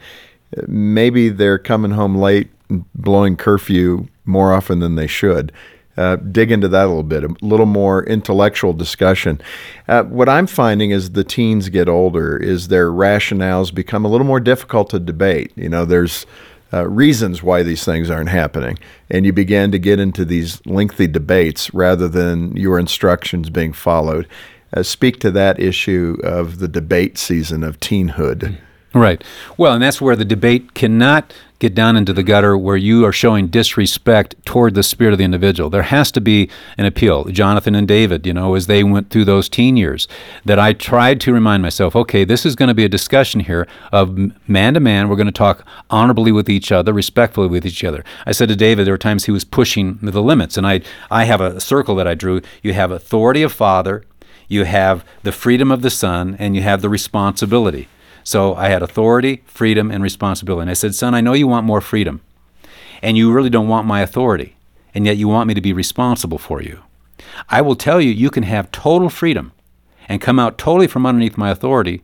maybe 0.67 1.29
they're 1.29 1.57
coming 1.59 1.91
home 1.91 2.15
late, 2.15 2.49
and 2.69 2.85
blowing 2.93 3.35
curfew 3.35 4.07
more 4.25 4.53
often 4.53 4.79
than 4.79 4.95
they 4.95 5.07
should. 5.07 5.51
Uh, 5.97 6.17
dig 6.17 6.51
into 6.51 6.67
that 6.67 6.85
a 6.85 6.87
little 6.87 7.03
bit, 7.03 7.23
a 7.23 7.33
little 7.41 7.65
more 7.65 8.03
intellectual 8.03 8.73
discussion. 8.73 9.39
Uh, 9.87 10.03
what 10.03 10.27
I'm 10.27 10.45
finding 10.45 10.91
as 10.91 11.11
the 11.11 11.23
teens 11.23 11.69
get 11.69 11.87
older 11.87 12.35
is 12.35 12.67
their 12.67 12.91
rationales 12.91 13.73
become 13.73 14.03
a 14.03 14.09
little 14.09 14.27
more 14.27 14.41
difficult 14.41 14.89
to 14.89 14.99
debate. 14.99 15.53
You 15.55 15.69
know, 15.69 15.85
there's 15.85 16.25
uh, 16.73 16.85
reasons 16.89 17.41
why 17.41 17.63
these 17.63 17.85
things 17.85 18.09
aren't 18.09 18.29
happening. 18.29 18.77
And 19.09 19.25
you 19.25 19.31
begin 19.31 19.71
to 19.71 19.79
get 19.79 19.99
into 19.99 20.25
these 20.25 20.65
lengthy 20.65 21.07
debates 21.07 21.73
rather 21.73 22.09
than 22.09 22.57
your 22.57 22.77
instructions 22.77 23.49
being 23.49 23.71
followed. 23.71 24.27
Uh, 24.73 24.83
speak 24.83 25.19
to 25.21 25.31
that 25.31 25.59
issue 25.59 26.17
of 26.23 26.59
the 26.59 26.67
debate 26.67 27.17
season 27.17 27.63
of 27.63 27.79
teenhood. 27.79 28.57
Right. 28.95 29.21
Well, 29.57 29.73
and 29.73 29.83
that's 29.83 29.99
where 29.99 30.15
the 30.15 30.23
debate 30.23 30.73
cannot 30.73 31.33
get 31.59 31.75
down 31.75 31.97
into 31.97 32.13
the 32.13 32.23
gutter 32.23 32.57
where 32.57 32.77
you 32.77 33.05
are 33.05 33.11
showing 33.11 33.47
disrespect 33.47 34.35
toward 34.45 34.73
the 34.73 34.83
spirit 34.83 35.11
of 35.11 35.17
the 35.17 35.25
individual. 35.25 35.69
There 35.69 35.83
has 35.83 36.13
to 36.13 36.21
be 36.21 36.49
an 36.77 36.85
appeal. 36.85 37.25
Jonathan 37.25 37.75
and 37.75 37.89
David, 37.89 38.25
you 38.25 38.33
know, 38.33 38.55
as 38.55 38.67
they 38.67 38.85
went 38.85 39.09
through 39.09 39.25
those 39.25 39.49
teen 39.49 39.75
years, 39.75 40.07
that 40.45 40.59
I 40.59 40.71
tried 40.71 41.19
to 41.21 41.33
remind 41.33 41.61
myself, 41.61 41.93
okay, 41.93 42.23
this 42.23 42.45
is 42.45 42.55
going 42.55 42.69
to 42.69 42.73
be 42.73 42.85
a 42.85 42.89
discussion 42.89 43.41
here 43.41 43.67
of 43.91 44.17
man 44.47 44.75
to 44.75 44.79
man. 44.79 45.09
We're 45.09 45.17
going 45.17 45.27
to 45.27 45.33
talk 45.33 45.65
honorably 45.89 46.31
with 46.31 46.49
each 46.49 46.71
other, 46.71 46.93
respectfully 46.93 47.49
with 47.49 47.65
each 47.65 47.83
other. 47.83 48.01
I 48.25 48.31
said 48.31 48.47
to 48.47 48.55
David, 48.55 48.87
there 48.87 48.93
were 48.93 48.97
times 48.97 49.25
he 49.25 49.31
was 49.31 49.43
pushing 49.43 49.97
the 50.01 50.23
limits, 50.23 50.55
and 50.55 50.65
I, 50.65 50.79
I 51.11 51.25
have 51.25 51.41
a 51.41 51.59
circle 51.59 51.95
that 51.95 52.07
I 52.07 52.15
drew. 52.15 52.41
You 52.63 52.71
have 52.71 52.91
authority 52.91 53.43
of 53.43 53.51
father, 53.51 54.05
you 54.47 54.63
have 54.63 55.03
the 55.23 55.33
freedom 55.33 55.69
of 55.69 55.81
the 55.81 55.89
son, 55.89 56.37
and 56.39 56.55
you 56.55 56.61
have 56.61 56.81
the 56.81 56.89
responsibility. 56.89 57.89
So 58.25 58.55
I 58.55 58.69
had 58.69 58.81
authority, 58.81 59.43
freedom, 59.45 59.91
and 59.91 60.03
responsibility. 60.03 60.63
And 60.63 60.71
I 60.71 60.73
said, 60.73 60.95
Son, 60.95 61.13
I 61.13 61.21
know 61.21 61.33
you 61.33 61.47
want 61.47 61.65
more 61.65 61.79
freedom, 61.79 62.21
and 63.01 63.15
you 63.15 63.31
really 63.31 63.51
don't 63.51 63.67
want 63.67 63.87
my 63.87 64.01
authority, 64.01 64.57
and 64.95 65.05
yet 65.05 65.17
you 65.17 65.27
want 65.27 65.47
me 65.47 65.53
to 65.53 65.61
be 65.61 65.71
responsible 65.71 66.39
for 66.39 66.59
you. 66.59 66.81
I 67.49 67.61
will 67.61 67.75
tell 67.75 68.01
you, 68.01 68.11
you 68.11 68.31
can 68.31 68.43
have 68.43 68.71
total 68.71 69.09
freedom 69.09 69.51
and 70.09 70.21
come 70.21 70.39
out 70.39 70.57
totally 70.57 70.87
from 70.87 71.05
underneath 71.05 71.37
my 71.37 71.51
authority, 71.51 72.01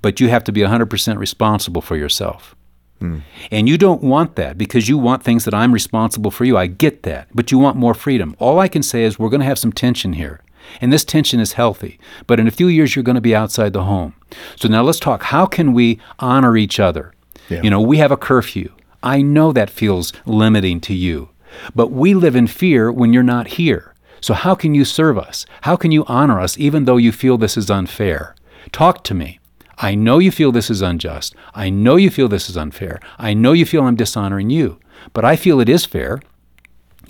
but 0.00 0.20
you 0.20 0.28
have 0.28 0.44
to 0.44 0.52
be 0.52 0.60
100% 0.60 1.18
responsible 1.18 1.82
for 1.82 1.96
yourself. 1.96 2.54
Hmm. 3.00 3.18
And 3.50 3.68
you 3.68 3.76
don't 3.76 4.02
want 4.02 4.36
that 4.36 4.56
because 4.56 4.88
you 4.88 4.96
want 4.96 5.24
things 5.24 5.44
that 5.44 5.54
I'm 5.54 5.72
responsible 5.72 6.30
for 6.30 6.44
you. 6.44 6.56
I 6.56 6.68
get 6.68 7.02
that. 7.02 7.26
But 7.34 7.50
you 7.50 7.58
want 7.58 7.76
more 7.76 7.94
freedom. 7.94 8.36
All 8.38 8.60
I 8.60 8.68
can 8.68 8.82
say 8.84 9.02
is 9.02 9.18
we're 9.18 9.28
going 9.28 9.40
to 9.40 9.46
have 9.46 9.58
some 9.58 9.72
tension 9.72 10.12
here. 10.12 10.40
And 10.80 10.92
this 10.92 11.04
tension 11.04 11.40
is 11.40 11.54
healthy. 11.54 11.98
But 12.26 12.40
in 12.40 12.46
a 12.46 12.52
few 12.52 12.68
years, 12.68 12.94
you're 12.94 13.02
going 13.02 13.16
to 13.16 13.20
be 13.20 13.34
outside 13.34 13.72
the 13.72 13.84
home. 13.84 14.14
So 14.56 14.68
now 14.68 14.82
let's 14.82 15.00
talk. 15.00 15.24
How 15.24 15.46
can 15.46 15.72
we 15.72 16.00
honor 16.18 16.56
each 16.56 16.80
other? 16.80 17.12
Yeah. 17.48 17.62
You 17.62 17.70
know, 17.70 17.80
we 17.80 17.98
have 17.98 18.12
a 18.12 18.16
curfew. 18.16 18.72
I 19.02 19.22
know 19.22 19.52
that 19.52 19.70
feels 19.70 20.12
limiting 20.26 20.80
to 20.82 20.94
you. 20.94 21.30
But 21.74 21.90
we 21.90 22.14
live 22.14 22.36
in 22.36 22.46
fear 22.46 22.90
when 22.90 23.12
you're 23.12 23.22
not 23.22 23.48
here. 23.48 23.94
So 24.20 24.34
how 24.34 24.54
can 24.54 24.74
you 24.74 24.84
serve 24.84 25.18
us? 25.18 25.44
How 25.62 25.76
can 25.76 25.90
you 25.90 26.04
honor 26.06 26.40
us 26.40 26.56
even 26.56 26.84
though 26.84 26.96
you 26.96 27.12
feel 27.12 27.36
this 27.36 27.56
is 27.56 27.70
unfair? 27.70 28.36
Talk 28.70 29.02
to 29.04 29.14
me. 29.14 29.40
I 29.78 29.96
know 29.96 30.20
you 30.20 30.30
feel 30.30 30.52
this 30.52 30.70
is 30.70 30.80
unjust. 30.80 31.34
I 31.54 31.68
know 31.70 31.96
you 31.96 32.08
feel 32.08 32.28
this 32.28 32.48
is 32.48 32.56
unfair. 32.56 33.00
I 33.18 33.34
know 33.34 33.52
you 33.52 33.66
feel 33.66 33.82
I'm 33.82 33.96
dishonoring 33.96 34.48
you. 34.48 34.78
But 35.12 35.24
I 35.24 35.34
feel 35.34 35.60
it 35.60 35.68
is 35.68 35.84
fair. 35.84 36.20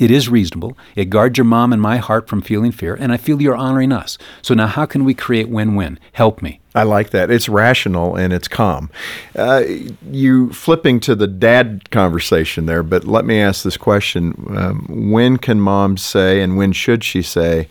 It 0.03 0.11
is 0.11 0.29
reasonable. 0.29 0.77
It 0.97 1.11
guards 1.11 1.38
your 1.38 1.45
mom 1.45 1.73
and 1.73 1.81
my 1.81 1.99
heart 1.99 2.27
from 2.27 2.43
feeling 2.43 2.73
fear, 2.73 2.97
and 2.99 3.12
I 3.12 3.17
feel 3.17 3.41
you're 3.41 3.55
honoring 3.55 3.93
us. 3.93 4.19
So 4.43 4.53
now, 4.53 4.67
how 4.67 4.85
can 4.85 5.05
we 5.05 5.15
create 5.15 5.49
win 5.49 5.77
win? 5.77 5.97
Help 6.11 6.43
me. 6.43 6.59
I 6.75 6.83
like 6.83 7.11
that. 7.11 7.31
It's 7.31 7.49
rational 7.49 8.17
and 8.17 8.33
it's 8.33 8.49
calm. 8.49 8.91
Uh, 9.37 9.62
you 10.11 10.53
flipping 10.53 10.99
to 11.01 11.15
the 11.15 11.29
dad 11.29 11.88
conversation 11.93 12.67
there, 12.67 12.83
but 12.83 13.05
let 13.05 13.25
me 13.25 13.41
ask 13.41 13.62
this 13.62 13.77
question: 13.77 14.35
um, 14.57 15.12
When 15.12 15.37
can 15.37 15.61
mom 15.61 15.97
say, 15.97 16.41
and 16.41 16.57
when 16.57 16.73
should 16.73 17.05
she 17.05 17.23
say, 17.23 17.69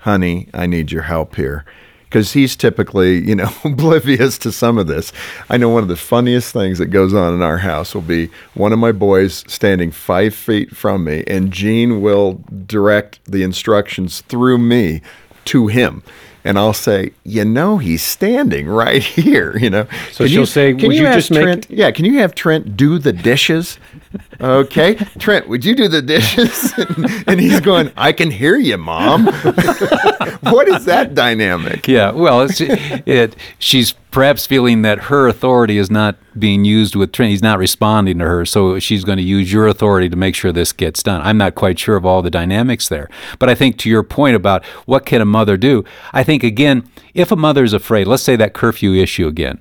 "Honey, 0.00 0.48
I 0.54 0.64
need 0.64 0.90
your 0.90 1.02
help 1.02 1.36
here"? 1.36 1.66
Because 2.14 2.32
he's 2.32 2.54
typically, 2.54 3.28
you 3.28 3.34
know, 3.34 3.50
oblivious 3.64 4.38
to 4.38 4.52
some 4.52 4.78
of 4.78 4.86
this. 4.86 5.12
I 5.50 5.56
know 5.56 5.68
one 5.68 5.82
of 5.82 5.88
the 5.88 5.96
funniest 5.96 6.52
things 6.52 6.78
that 6.78 6.86
goes 6.86 7.12
on 7.12 7.34
in 7.34 7.42
our 7.42 7.58
house 7.58 7.92
will 7.92 8.02
be 8.02 8.30
one 8.54 8.72
of 8.72 8.78
my 8.78 8.92
boys 8.92 9.42
standing 9.48 9.90
five 9.90 10.32
feet 10.32 10.76
from 10.76 11.02
me, 11.02 11.24
and 11.26 11.52
Jean 11.52 12.00
will 12.00 12.40
direct 12.68 13.18
the 13.24 13.42
instructions 13.42 14.20
through 14.20 14.58
me 14.58 15.02
to 15.46 15.66
him. 15.66 16.04
And 16.44 16.56
I'll 16.56 16.72
say, 16.72 17.10
you 17.24 17.44
know, 17.44 17.78
he's 17.78 18.04
standing 18.04 18.68
right 18.68 19.02
here. 19.02 19.56
You 19.58 19.70
know, 19.70 19.88
So 20.12 20.28
she'll 20.28 20.46
say, 20.46 20.72
can 20.72 20.86
"Would 20.86 20.96
you 20.96 21.06
ask 21.06 21.16
just 21.16 21.30
make-" 21.32 21.42
Trent? 21.42 21.66
Yeah, 21.68 21.90
can 21.90 22.04
you 22.04 22.20
have 22.20 22.36
Trent 22.36 22.76
do 22.76 23.00
the 23.00 23.12
dishes? 23.12 23.80
Okay, 24.40 24.94
Trent, 25.18 25.48
would 25.48 25.64
you 25.64 25.74
do 25.74 25.88
the 25.88 26.02
dishes? 26.02 26.72
and, 27.26 27.40
he's 27.40 27.60
going, 27.60 27.90
I 27.96 28.12
can 28.12 28.30
hear 28.30 28.56
you, 28.56 28.76
mom. 28.76 29.26
what 30.40 30.68
is 30.68 30.84
that 30.84 31.14
dynamic? 31.14 31.88
Yeah, 31.88 32.10
well, 32.10 32.42
it's, 32.42 32.60
it, 32.60 33.36
she's 33.58 33.92
perhaps 34.10 34.46
feeling 34.46 34.82
that 34.82 35.04
her 35.04 35.28
authority 35.28 35.78
is 35.78 35.90
not 35.90 36.16
being 36.38 36.64
used 36.64 36.94
with 36.94 37.12
Trent. 37.12 37.30
He's 37.30 37.42
not 37.42 37.58
responding 37.58 38.18
to 38.18 38.24
her, 38.24 38.44
so 38.44 38.78
she's 38.78 39.04
going 39.04 39.18
to 39.18 39.24
use 39.24 39.52
your 39.52 39.66
authority 39.66 40.08
to 40.08 40.16
make 40.16 40.34
sure 40.34 40.52
this 40.52 40.72
gets 40.72 41.02
done. 41.02 41.20
I'm 41.22 41.38
not 41.38 41.54
quite 41.54 41.78
sure 41.78 41.96
of 41.96 42.04
all 42.04 42.22
the 42.22 42.30
dynamics 42.30 42.88
there, 42.88 43.08
but 43.38 43.48
I 43.48 43.54
think 43.54 43.78
to 43.78 43.90
your 43.90 44.02
point 44.02 44.36
about 44.36 44.64
what 44.86 45.06
can 45.06 45.20
a 45.20 45.26
mother 45.26 45.56
do, 45.56 45.84
I 46.12 46.22
think 46.22 46.42
again, 46.42 46.88
if 47.14 47.32
a 47.32 47.36
mother 47.36 47.64
is 47.64 47.72
afraid, 47.72 48.06
let's 48.06 48.22
say 48.22 48.36
that 48.36 48.54
curfew 48.54 48.94
issue 48.94 49.26
again, 49.26 49.60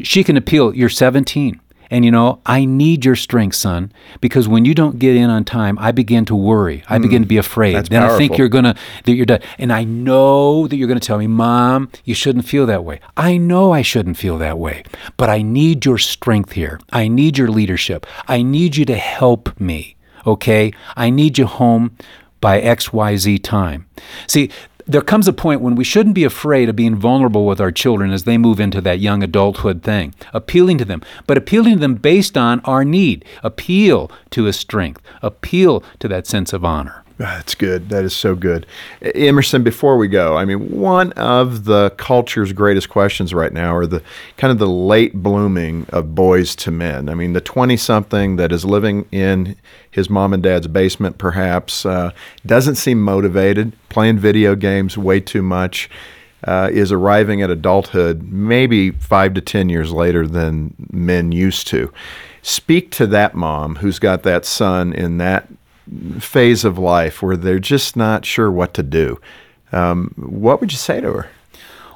she 0.00 0.24
can 0.24 0.36
appeal. 0.36 0.74
You're 0.74 0.88
17. 0.88 1.60
And 1.92 2.06
you 2.06 2.10
know, 2.10 2.40
I 2.46 2.64
need 2.64 3.04
your 3.04 3.16
strength, 3.16 3.54
son, 3.54 3.92
because 4.22 4.48
when 4.48 4.64
you 4.64 4.74
don't 4.74 4.98
get 4.98 5.14
in 5.14 5.28
on 5.28 5.44
time, 5.44 5.78
I 5.78 5.92
begin 5.92 6.24
to 6.24 6.34
worry. 6.34 6.82
I 6.88 6.96
begin 6.96 7.20
to 7.20 7.28
be 7.28 7.34
hmm. 7.34 7.40
afraid. 7.40 7.74
That's 7.76 7.90
then 7.90 8.02
I 8.02 8.16
think 8.16 8.38
you're 8.38 8.48
gonna 8.48 8.74
that 9.04 9.12
you're 9.12 9.26
done. 9.26 9.42
And 9.58 9.70
I 9.70 9.84
know 9.84 10.66
that 10.66 10.76
you're 10.76 10.88
gonna 10.88 11.00
tell 11.00 11.18
me, 11.18 11.26
Mom, 11.26 11.90
you 12.04 12.14
shouldn't 12.14 12.46
feel 12.46 12.64
that 12.64 12.82
way. 12.82 13.00
I 13.14 13.36
know 13.36 13.72
I 13.72 13.82
shouldn't 13.82 14.16
feel 14.16 14.38
that 14.38 14.58
way. 14.58 14.84
But 15.18 15.28
I 15.28 15.42
need 15.42 15.84
your 15.84 15.98
strength 15.98 16.52
here. 16.52 16.80
I 16.90 17.08
need 17.08 17.36
your 17.36 17.48
leadership. 17.48 18.06
I 18.26 18.42
need 18.42 18.76
you 18.76 18.86
to 18.86 18.96
help 18.96 19.60
me. 19.60 19.96
Okay? 20.26 20.72
I 20.96 21.10
need 21.10 21.36
you 21.36 21.44
home 21.44 21.94
by 22.40 22.60
XYZ 22.60 23.42
time. 23.42 23.86
See, 24.26 24.50
there 24.86 25.00
comes 25.00 25.28
a 25.28 25.32
point 25.32 25.60
when 25.60 25.74
we 25.74 25.84
shouldn't 25.84 26.14
be 26.14 26.24
afraid 26.24 26.68
of 26.68 26.76
being 26.76 26.96
vulnerable 26.96 27.46
with 27.46 27.60
our 27.60 27.72
children 27.72 28.10
as 28.10 28.24
they 28.24 28.38
move 28.38 28.60
into 28.60 28.80
that 28.80 29.00
young 29.00 29.22
adulthood 29.22 29.82
thing, 29.82 30.14
appealing 30.32 30.78
to 30.78 30.84
them, 30.84 31.02
but 31.26 31.38
appealing 31.38 31.74
to 31.74 31.80
them 31.80 31.94
based 31.94 32.36
on 32.36 32.60
our 32.60 32.84
need. 32.84 33.24
Appeal 33.42 34.10
to 34.30 34.44
his 34.44 34.56
strength, 34.56 35.00
appeal 35.22 35.82
to 36.00 36.08
that 36.08 36.26
sense 36.26 36.52
of 36.52 36.64
honor. 36.64 37.01
That's 37.22 37.54
good. 37.54 37.88
That 37.90 38.04
is 38.04 38.16
so 38.16 38.34
good. 38.34 38.66
Emerson, 39.14 39.62
before 39.62 39.96
we 39.96 40.08
go, 40.08 40.36
I 40.36 40.44
mean, 40.44 40.72
one 40.72 41.12
of 41.12 41.66
the 41.66 41.90
culture's 41.90 42.52
greatest 42.52 42.88
questions 42.88 43.32
right 43.32 43.52
now 43.52 43.76
are 43.76 43.86
the 43.86 44.02
kind 44.36 44.50
of 44.50 44.58
the 44.58 44.66
late 44.66 45.14
blooming 45.14 45.86
of 45.90 46.16
boys 46.16 46.56
to 46.56 46.72
men. 46.72 47.08
I 47.08 47.14
mean, 47.14 47.32
the 47.32 47.40
20 47.40 47.76
something 47.76 48.36
that 48.36 48.50
is 48.50 48.64
living 48.64 49.06
in 49.12 49.54
his 49.88 50.10
mom 50.10 50.32
and 50.32 50.42
dad's 50.42 50.66
basement, 50.66 51.18
perhaps, 51.18 51.86
uh, 51.86 52.10
doesn't 52.44 52.74
seem 52.74 53.00
motivated, 53.00 53.72
playing 53.88 54.18
video 54.18 54.56
games 54.56 54.98
way 54.98 55.20
too 55.20 55.42
much. 55.42 55.88
uh, 56.44 56.68
is 56.72 56.90
arriving 56.90 57.40
at 57.40 57.50
adulthood 57.50 58.22
maybe 58.24 58.90
five 58.90 59.32
to 59.34 59.40
10 59.40 59.68
years 59.68 59.92
later 59.92 60.26
than 60.26 60.74
men 60.90 61.30
used 61.30 61.68
to. 61.68 61.92
Speak 62.42 62.90
to 62.90 63.06
that 63.06 63.36
mom 63.36 63.76
who's 63.76 64.00
got 64.00 64.24
that 64.24 64.44
son 64.44 64.92
in 64.92 65.18
that 65.18 65.48
phase 66.20 66.64
of 66.64 66.78
life 66.78 67.22
where 67.22 67.36
they're 67.36 67.58
just 67.58 67.96
not 67.96 68.24
sure 68.24 68.50
what 68.50 68.74
to 68.74 68.82
do. 68.82 69.20
Um, 69.72 70.14
what 70.16 70.60
would 70.60 70.72
you 70.72 70.78
say 70.78 71.00
to 71.00 71.12
her? 71.12 71.30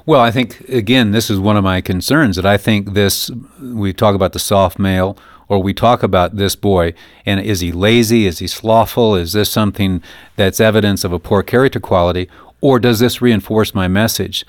Well, 0.06 0.20
I 0.20 0.30
think, 0.30 0.60
again, 0.68 1.10
this 1.10 1.30
is 1.30 1.40
one 1.40 1.56
of 1.56 1.64
my 1.64 1.80
concerns 1.80 2.36
that 2.36 2.46
I 2.46 2.56
think 2.56 2.94
this, 2.94 3.30
we 3.60 3.92
talk 3.92 4.14
about 4.14 4.32
the 4.32 4.38
soft 4.38 4.78
male, 4.78 5.18
or 5.48 5.62
we 5.62 5.74
talk 5.74 6.02
about 6.02 6.36
this 6.36 6.56
boy, 6.56 6.94
and 7.24 7.40
is 7.40 7.60
he 7.60 7.72
lazy? 7.72 8.26
Is 8.26 8.38
he 8.38 8.46
slothful? 8.46 9.16
Is 9.16 9.32
this 9.32 9.50
something 9.50 10.02
that's 10.36 10.60
evidence 10.60 11.04
of 11.04 11.12
a 11.12 11.18
poor 11.18 11.42
character 11.42 11.80
quality? 11.80 12.28
Or 12.60 12.78
does 12.78 13.00
this 13.00 13.20
reinforce 13.20 13.74
my 13.74 13.88
message? 13.88 14.44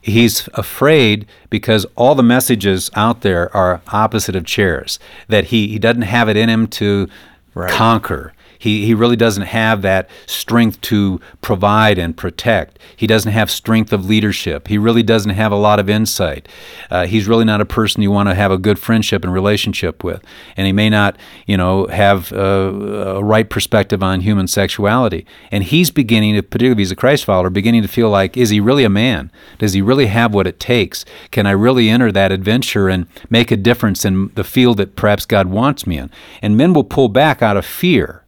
He's 0.00 0.48
afraid 0.54 1.26
because 1.50 1.86
all 1.94 2.14
the 2.14 2.22
messages 2.22 2.90
out 2.94 3.20
there 3.20 3.54
are 3.54 3.82
opposite 3.88 4.34
of 4.34 4.46
chairs, 4.46 4.98
that 5.28 5.46
he, 5.46 5.68
he 5.68 5.78
doesn't 5.78 6.02
have 6.02 6.28
it 6.28 6.36
in 6.36 6.48
him 6.48 6.66
to 6.68 7.08
right. 7.54 7.70
conquer. 7.70 8.32
He, 8.60 8.84
he 8.84 8.92
really 8.92 9.16
doesn't 9.16 9.44
have 9.44 9.80
that 9.82 10.10
strength 10.26 10.82
to 10.82 11.18
provide 11.40 11.96
and 11.96 12.14
protect. 12.14 12.78
He 12.94 13.06
doesn't 13.06 13.32
have 13.32 13.50
strength 13.50 13.90
of 13.90 14.04
leadership. 14.04 14.68
He 14.68 14.76
really 14.76 15.02
doesn't 15.02 15.30
have 15.30 15.50
a 15.50 15.56
lot 15.56 15.80
of 15.80 15.88
insight. 15.88 16.46
Uh, 16.90 17.06
he's 17.06 17.26
really 17.26 17.46
not 17.46 17.62
a 17.62 17.64
person 17.64 18.02
you 18.02 18.10
want 18.10 18.28
to 18.28 18.34
have 18.34 18.52
a 18.52 18.58
good 18.58 18.78
friendship 18.78 19.24
and 19.24 19.32
relationship 19.32 20.04
with. 20.04 20.22
And 20.58 20.66
he 20.66 20.74
may 20.74 20.90
not, 20.90 21.16
you 21.46 21.56
know, 21.56 21.86
have 21.86 22.32
a, 22.32 23.16
a 23.16 23.24
right 23.24 23.48
perspective 23.48 24.02
on 24.02 24.20
human 24.20 24.46
sexuality. 24.46 25.24
And 25.50 25.64
he's 25.64 25.90
beginning 25.90 26.34
to, 26.34 26.42
particularly 26.42 26.72
if 26.72 26.78
he's 26.78 26.92
a 26.92 26.96
Christ 26.96 27.24
follower, 27.24 27.48
beginning 27.48 27.80
to 27.80 27.88
feel 27.88 28.10
like, 28.10 28.36
is 28.36 28.50
he 28.50 28.60
really 28.60 28.84
a 28.84 28.90
man? 28.90 29.32
Does 29.56 29.72
he 29.72 29.80
really 29.80 30.06
have 30.06 30.34
what 30.34 30.46
it 30.46 30.60
takes? 30.60 31.06
Can 31.30 31.46
I 31.46 31.52
really 31.52 31.88
enter 31.88 32.12
that 32.12 32.30
adventure 32.30 32.90
and 32.90 33.06
make 33.30 33.50
a 33.50 33.56
difference 33.56 34.04
in 34.04 34.30
the 34.34 34.44
field 34.44 34.76
that 34.76 34.96
perhaps 34.96 35.24
God 35.24 35.46
wants 35.46 35.86
me 35.86 35.96
in? 35.96 36.10
And 36.42 36.58
men 36.58 36.74
will 36.74 36.84
pull 36.84 37.08
back 37.08 37.40
out 37.40 37.56
of 37.56 37.64
fear 37.64 38.19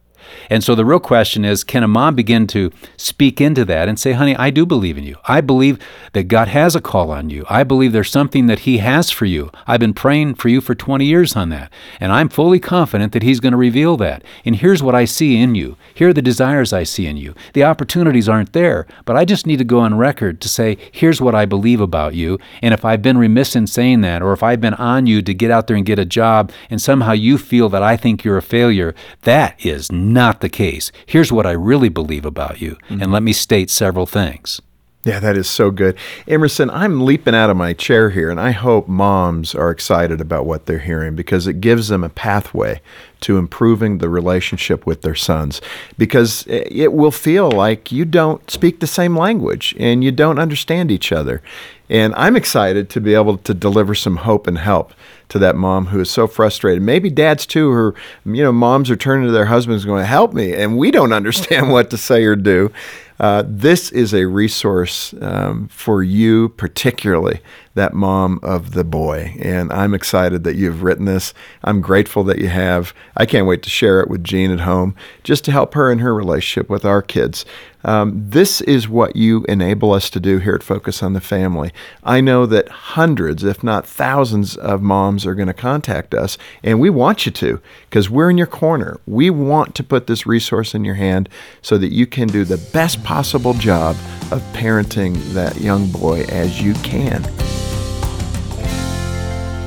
and 0.49 0.63
so 0.63 0.75
the 0.75 0.85
real 0.85 0.99
question 0.99 1.45
is 1.45 1.63
can 1.63 1.83
a 1.83 1.87
mom 1.87 2.15
begin 2.15 2.47
to 2.47 2.71
speak 2.97 3.41
into 3.41 3.65
that 3.65 3.87
and 3.87 3.99
say, 3.99 4.13
honey, 4.13 4.35
I 4.35 4.49
do 4.49 4.65
believe 4.65 4.97
in 4.97 5.03
you. 5.03 5.17
I 5.25 5.41
believe 5.41 5.79
that 6.13 6.27
God 6.27 6.47
has 6.47 6.75
a 6.75 6.81
call 6.81 7.11
on 7.11 7.29
you. 7.29 7.45
I 7.49 7.63
believe 7.63 7.91
there's 7.91 8.11
something 8.11 8.47
that 8.47 8.59
He 8.59 8.77
has 8.79 9.09
for 9.09 9.25
you. 9.25 9.51
I've 9.67 9.79
been 9.79 9.93
praying 9.93 10.35
for 10.35 10.49
you 10.49 10.61
for 10.61 10.75
20 10.75 11.05
years 11.05 11.35
on 11.35 11.49
that. 11.49 11.71
And 11.99 12.11
I'm 12.11 12.29
fully 12.29 12.59
confident 12.59 13.13
that 13.13 13.23
He's 13.23 13.39
going 13.39 13.51
to 13.51 13.57
reveal 13.57 13.97
that. 13.97 14.23
And 14.45 14.55
here's 14.55 14.83
what 14.83 14.95
I 14.95 15.05
see 15.05 15.37
in 15.37 15.55
you. 15.55 15.77
Here 15.93 16.09
are 16.09 16.13
the 16.13 16.21
desires 16.21 16.73
I 16.73 16.83
see 16.83 17.07
in 17.07 17.17
you. 17.17 17.33
The 17.53 17.63
opportunities 17.63 18.29
aren't 18.29 18.53
there, 18.53 18.87
but 19.05 19.15
I 19.15 19.25
just 19.25 19.45
need 19.45 19.57
to 19.57 19.63
go 19.63 19.79
on 19.79 19.97
record 19.97 20.41
to 20.41 20.49
say, 20.49 20.77
here's 20.91 21.21
what 21.21 21.35
I 21.35 21.45
believe 21.45 21.81
about 21.81 22.13
you. 22.15 22.39
And 22.61 22.73
if 22.73 22.85
I've 22.85 23.01
been 23.01 23.17
remiss 23.17 23.55
in 23.55 23.67
saying 23.67 24.01
that, 24.01 24.21
or 24.21 24.33
if 24.33 24.43
I've 24.43 24.61
been 24.61 24.73
on 24.75 25.07
you 25.07 25.21
to 25.21 25.33
get 25.33 25.51
out 25.51 25.67
there 25.67 25.77
and 25.77 25.85
get 25.85 25.99
a 25.99 26.05
job, 26.05 26.51
and 26.69 26.81
somehow 26.81 27.11
you 27.11 27.37
feel 27.37 27.69
that 27.69 27.83
I 27.83 27.97
think 27.97 28.23
you're 28.23 28.37
a 28.37 28.41
failure, 28.41 28.95
that 29.21 29.63
is 29.65 29.91
not 29.91 30.22
not 30.23 30.39
the 30.39 30.47
case. 30.47 30.89
Here's 31.05 31.33
what 31.33 31.45
I 31.45 31.51
really 31.51 31.89
believe 31.89 32.25
about 32.25 32.61
you, 32.61 32.77
mm-hmm. 32.87 33.01
and 33.01 33.11
let 33.11 33.23
me 33.23 33.33
state 33.33 33.69
several 33.69 34.05
things. 34.05 34.61
Yeah, 35.03 35.19
that 35.19 35.35
is 35.35 35.49
so 35.49 35.69
good. 35.69 35.97
Emerson, 36.29 36.69
I'm 36.69 37.01
leaping 37.01 37.35
out 37.35 37.49
of 37.49 37.57
my 37.57 37.73
chair 37.73 38.11
here, 38.11 38.29
and 38.31 38.39
I 38.39 38.51
hope 38.51 38.87
moms 38.87 39.53
are 39.53 39.69
excited 39.69 40.21
about 40.21 40.45
what 40.45 40.65
they're 40.65 40.79
hearing 40.79 41.13
because 41.13 41.45
it 41.45 41.59
gives 41.59 41.89
them 41.89 42.05
a 42.05 42.09
pathway 42.09 42.79
to 43.19 43.37
improving 43.37 43.97
the 43.97 44.07
relationship 44.07 44.85
with 44.85 45.01
their 45.01 45.13
sons. 45.13 45.59
Because 45.97 46.45
it 46.47 46.93
will 46.93 47.11
feel 47.11 47.51
like 47.51 47.91
you 47.91 48.05
don't 48.05 48.49
speak 48.49 48.79
the 48.79 48.87
same 48.87 49.17
language 49.17 49.75
and 49.77 50.05
you 50.05 50.11
don't 50.13 50.39
understand 50.39 50.89
each 50.89 51.11
other. 51.11 51.41
And 51.89 52.13
I'm 52.15 52.37
excited 52.37 52.89
to 52.91 53.01
be 53.01 53.13
able 53.13 53.37
to 53.39 53.53
deliver 53.53 53.93
some 53.93 54.17
hope 54.17 54.47
and 54.47 54.57
help 54.57 54.93
to 55.29 55.39
that 55.39 55.55
mom 55.55 55.87
who 55.87 55.99
is 55.99 56.09
so 56.09 56.27
frustrated. 56.27 56.81
Maybe 56.83 57.09
dads 57.09 57.45
too, 57.45 57.71
or 57.71 57.95
you 58.25 58.43
know, 58.43 58.51
moms 58.51 58.89
are 58.89 58.95
turning 58.95 59.25
to 59.27 59.31
their 59.31 59.45
husbands 59.45 59.85
going, 59.85 60.05
"Help 60.05 60.33
me," 60.33 60.53
and 60.53 60.77
we 60.77 60.91
don't 60.91 61.13
understand 61.13 61.71
what 61.71 61.89
to 61.89 61.97
say 61.97 62.23
or 62.23 62.35
do. 62.35 62.71
Uh, 63.19 63.43
this 63.45 63.91
is 63.91 64.13
a 64.13 64.25
resource 64.25 65.13
um, 65.21 65.67
for 65.69 66.03
you, 66.03 66.49
particularly 66.49 67.39
that 67.75 67.93
mom 67.93 68.39
of 68.43 68.71
the 68.71 68.83
boy. 68.83 69.35
And 69.39 69.71
I'm 69.73 69.93
excited 69.93 70.43
that 70.43 70.55
you've 70.55 70.83
written 70.83 71.05
this. 71.05 71.33
I'm 71.63 71.81
grateful 71.81 72.23
that 72.25 72.39
you 72.39 72.47
have. 72.47 72.93
I 73.17 73.25
can't 73.25 73.47
wait 73.47 73.63
to 73.63 73.69
share 73.69 73.99
it 74.01 74.09
with 74.09 74.23
Jean 74.23 74.51
at 74.51 74.61
home 74.61 74.95
just 75.23 75.43
to 75.45 75.51
help 75.51 75.73
her 75.73 75.91
in 75.91 75.99
her 75.99 76.13
relationship 76.13 76.69
with 76.69 76.85
our 76.85 77.01
kids. 77.01 77.45
Um, 77.85 78.29
this 78.29 78.61
is 78.61 78.87
what 78.87 79.15
you 79.15 79.43
enable 79.49 79.91
us 79.91 80.09
to 80.11 80.19
do 80.19 80.37
here 80.37 80.55
at 80.55 80.63
Focus 80.63 81.03
on 81.03 81.13
the 81.13 81.19
Family. 81.19 81.71
I 82.03 82.21
know 82.21 82.45
that 82.45 82.69
hundreds, 82.69 83.43
if 83.43 83.63
not 83.63 83.85
thousands, 83.85 84.55
of 84.55 84.81
moms 84.81 85.25
are 85.25 85.35
going 85.35 85.47
to 85.47 85.53
contact 85.53 86.13
us, 86.13 86.37
and 86.63 86.79
we 86.79 86.89
want 86.89 87.25
you 87.25 87.31
to 87.33 87.59
because 87.89 88.09
we're 88.09 88.29
in 88.29 88.37
your 88.37 88.47
corner. 88.47 88.99
We 89.05 89.29
want 89.29 89.75
to 89.75 89.83
put 89.83 90.07
this 90.07 90.25
resource 90.25 90.73
in 90.73 90.85
your 90.85 90.95
hand 90.95 91.27
so 91.61 91.77
that 91.77 91.91
you 91.91 92.07
can 92.07 92.27
do 92.29 92.45
the 92.45 92.57
best 92.71 93.03
possible 93.03 93.53
job 93.53 93.95
of 94.31 94.41
parenting 94.53 95.15
that 95.33 95.59
young 95.59 95.91
boy 95.91 96.21
as 96.29 96.61
you 96.61 96.73
can. 96.75 97.21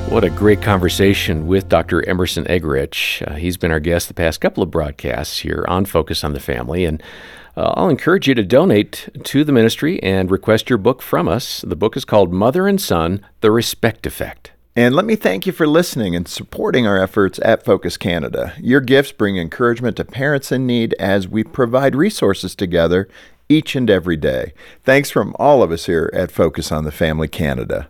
What 0.09 0.23
a 0.23 0.29
great 0.29 0.61
conversation 0.61 1.47
with 1.47 1.67
Dr. 1.67 2.07
Emerson 2.07 2.45
Eggerich. 2.45 3.21
Uh, 3.27 3.35
he's 3.35 3.57
been 3.57 3.71
our 3.71 3.79
guest 3.81 4.07
the 4.07 4.13
past 4.13 4.39
couple 4.39 4.63
of 4.63 4.71
broadcasts 4.71 5.39
here 5.39 5.65
on 5.67 5.83
Focus 5.83 6.23
on 6.23 6.31
the 6.31 6.39
Family. 6.39 6.85
And 6.85 7.03
uh, 7.57 7.73
I'll 7.75 7.89
encourage 7.89 8.25
you 8.25 8.33
to 8.33 8.43
donate 8.43 9.09
to 9.25 9.43
the 9.43 9.51
ministry 9.51 10.01
and 10.01 10.31
request 10.31 10.69
your 10.69 10.77
book 10.77 11.01
from 11.01 11.27
us. 11.27 11.59
The 11.61 11.75
book 11.75 11.97
is 11.97 12.05
called 12.05 12.31
Mother 12.31 12.67
and 12.67 12.79
Son 12.79 13.23
The 13.41 13.51
Respect 13.51 14.07
Effect. 14.07 14.53
And 14.77 14.95
let 14.95 15.05
me 15.05 15.17
thank 15.17 15.45
you 15.45 15.51
for 15.51 15.67
listening 15.67 16.15
and 16.15 16.27
supporting 16.27 16.87
our 16.87 17.01
efforts 17.01 17.37
at 17.43 17.65
Focus 17.65 17.97
Canada. 17.97 18.53
Your 18.59 18.79
gifts 18.79 19.11
bring 19.11 19.37
encouragement 19.37 19.97
to 19.97 20.05
parents 20.05 20.53
in 20.53 20.65
need 20.65 20.95
as 20.99 21.27
we 21.27 21.43
provide 21.43 21.95
resources 21.95 22.55
together 22.55 23.09
each 23.49 23.75
and 23.75 23.89
every 23.89 24.17
day. 24.17 24.53
Thanks 24.83 25.11
from 25.11 25.35
all 25.37 25.61
of 25.61 25.71
us 25.71 25.85
here 25.85 26.09
at 26.13 26.31
Focus 26.31 26.71
on 26.71 26.85
the 26.85 26.91
Family 26.91 27.27
Canada. 27.27 27.89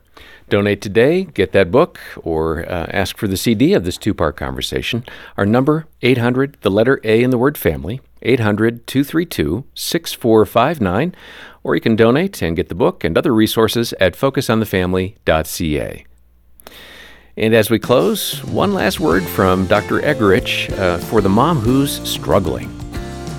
Donate 0.49 0.81
today, 0.81 1.25
get 1.25 1.51
that 1.51 1.71
book, 1.71 1.99
or 2.21 2.63
uh, 2.71 2.87
ask 2.91 3.17
for 3.17 3.27
the 3.27 3.35
CD 3.35 3.73
of 3.73 3.83
this 3.83 3.97
two 3.97 4.13
part 4.13 4.37
conversation. 4.37 5.03
Our 5.35 5.45
number, 5.45 5.87
800, 6.01 6.57
the 6.61 6.71
letter 6.71 7.01
A 7.03 7.21
in 7.21 7.31
the 7.31 7.37
word 7.37 7.57
family, 7.57 7.99
800 8.21 8.87
232 8.87 9.65
6459. 9.73 11.15
Or 11.63 11.75
you 11.75 11.81
can 11.81 11.97
donate 11.97 12.41
and 12.41 12.55
get 12.55 12.69
the 12.69 12.75
book 12.75 13.03
and 13.03 13.17
other 13.17 13.33
resources 13.33 13.93
at 13.99 14.13
focusonthefamily.ca. 14.13 16.05
And 17.35 17.53
as 17.53 17.69
we 17.69 17.77
close, 17.77 18.43
one 18.45 18.73
last 18.73 19.01
word 19.01 19.23
from 19.23 19.67
Dr. 19.67 19.99
Eggerich 19.99 20.71
uh, 20.79 20.97
for 20.97 21.19
the 21.19 21.29
mom 21.29 21.59
who's 21.59 22.01
struggling. 22.09 22.73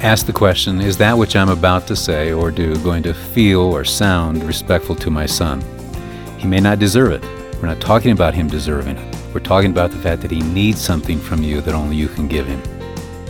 Ask 0.03 0.27
the 0.27 0.33
question 0.33 0.81
Is 0.83 0.99
that 0.99 1.17
which 1.17 1.35
I'm 1.35 1.49
about 1.49 1.87
to 1.87 1.97
say 1.97 2.33
or 2.33 2.51
do 2.51 2.77
going 2.85 3.03
to 3.05 3.15
feel 3.15 3.61
or 3.61 3.85
sound 3.85 4.45
respectful 4.45 4.95
to 4.97 5.11
my 5.11 5.25
son? 5.25 5.78
He 6.39 6.47
may 6.47 6.61
not 6.61 6.79
deserve 6.79 7.13
it. 7.13 7.23
We're 7.61 7.69
not 7.69 7.81
talking 7.81 8.13
about 8.13 8.33
him 8.33 8.49
deserving 8.49 8.97
it. 8.97 9.17
We're 9.35 9.41
talking 9.41 9.73
about 9.73 9.91
the 9.91 9.99
fact 9.99 10.23
that 10.23 10.31
he 10.31 10.41
needs 10.41 10.81
something 10.81 11.19
from 11.19 11.43
you 11.43 11.61
that 11.61 11.75
only 11.75 11.97
you 11.97 12.09
can 12.09 12.29
give 12.29 12.47
him. 12.47 12.63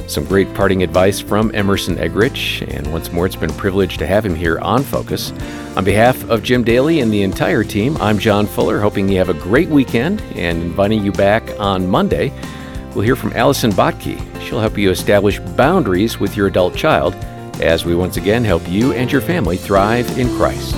Some 0.06 0.24
great 0.24 0.52
parting 0.54 0.82
advice 0.82 1.20
from 1.20 1.54
Emerson 1.54 1.96
Eggerich, 1.96 2.66
and 2.74 2.90
once 2.92 3.12
more, 3.12 3.26
it's 3.26 3.36
been 3.36 3.50
a 3.50 3.54
privilege 3.54 3.98
to 3.98 4.06
have 4.06 4.24
him 4.24 4.34
here 4.34 4.58
on 4.60 4.82
Focus. 4.82 5.32
On 5.76 5.84
behalf 5.84 6.22
of 6.30 6.42
Jim 6.42 6.64
Daly 6.64 7.00
and 7.00 7.12
the 7.12 7.22
entire 7.22 7.64
team, 7.64 7.96
I'm 7.98 8.18
John 8.18 8.46
Fuller, 8.46 8.80
hoping 8.80 9.08
you 9.08 9.18
have 9.18 9.28
a 9.28 9.34
great 9.34 9.68
weekend 9.68 10.22
and 10.34 10.62
inviting 10.62 11.04
you 11.04 11.12
back 11.12 11.42
on 11.58 11.86
Monday. 11.86 12.32
We'll 12.94 13.04
hear 13.04 13.16
from 13.16 13.34
Allison 13.34 13.70
Bottke. 13.70 14.18
She'll 14.42 14.60
help 14.60 14.78
you 14.78 14.90
establish 14.90 15.40
boundaries 15.40 16.18
with 16.18 16.36
your 16.36 16.46
adult 16.46 16.74
child 16.74 17.14
as 17.60 17.84
we 17.84 17.94
once 17.94 18.16
again 18.16 18.44
help 18.44 18.66
you 18.68 18.92
and 18.92 19.12
your 19.12 19.20
family 19.20 19.56
thrive 19.56 20.18
in 20.18 20.28
Christ. 20.36 20.74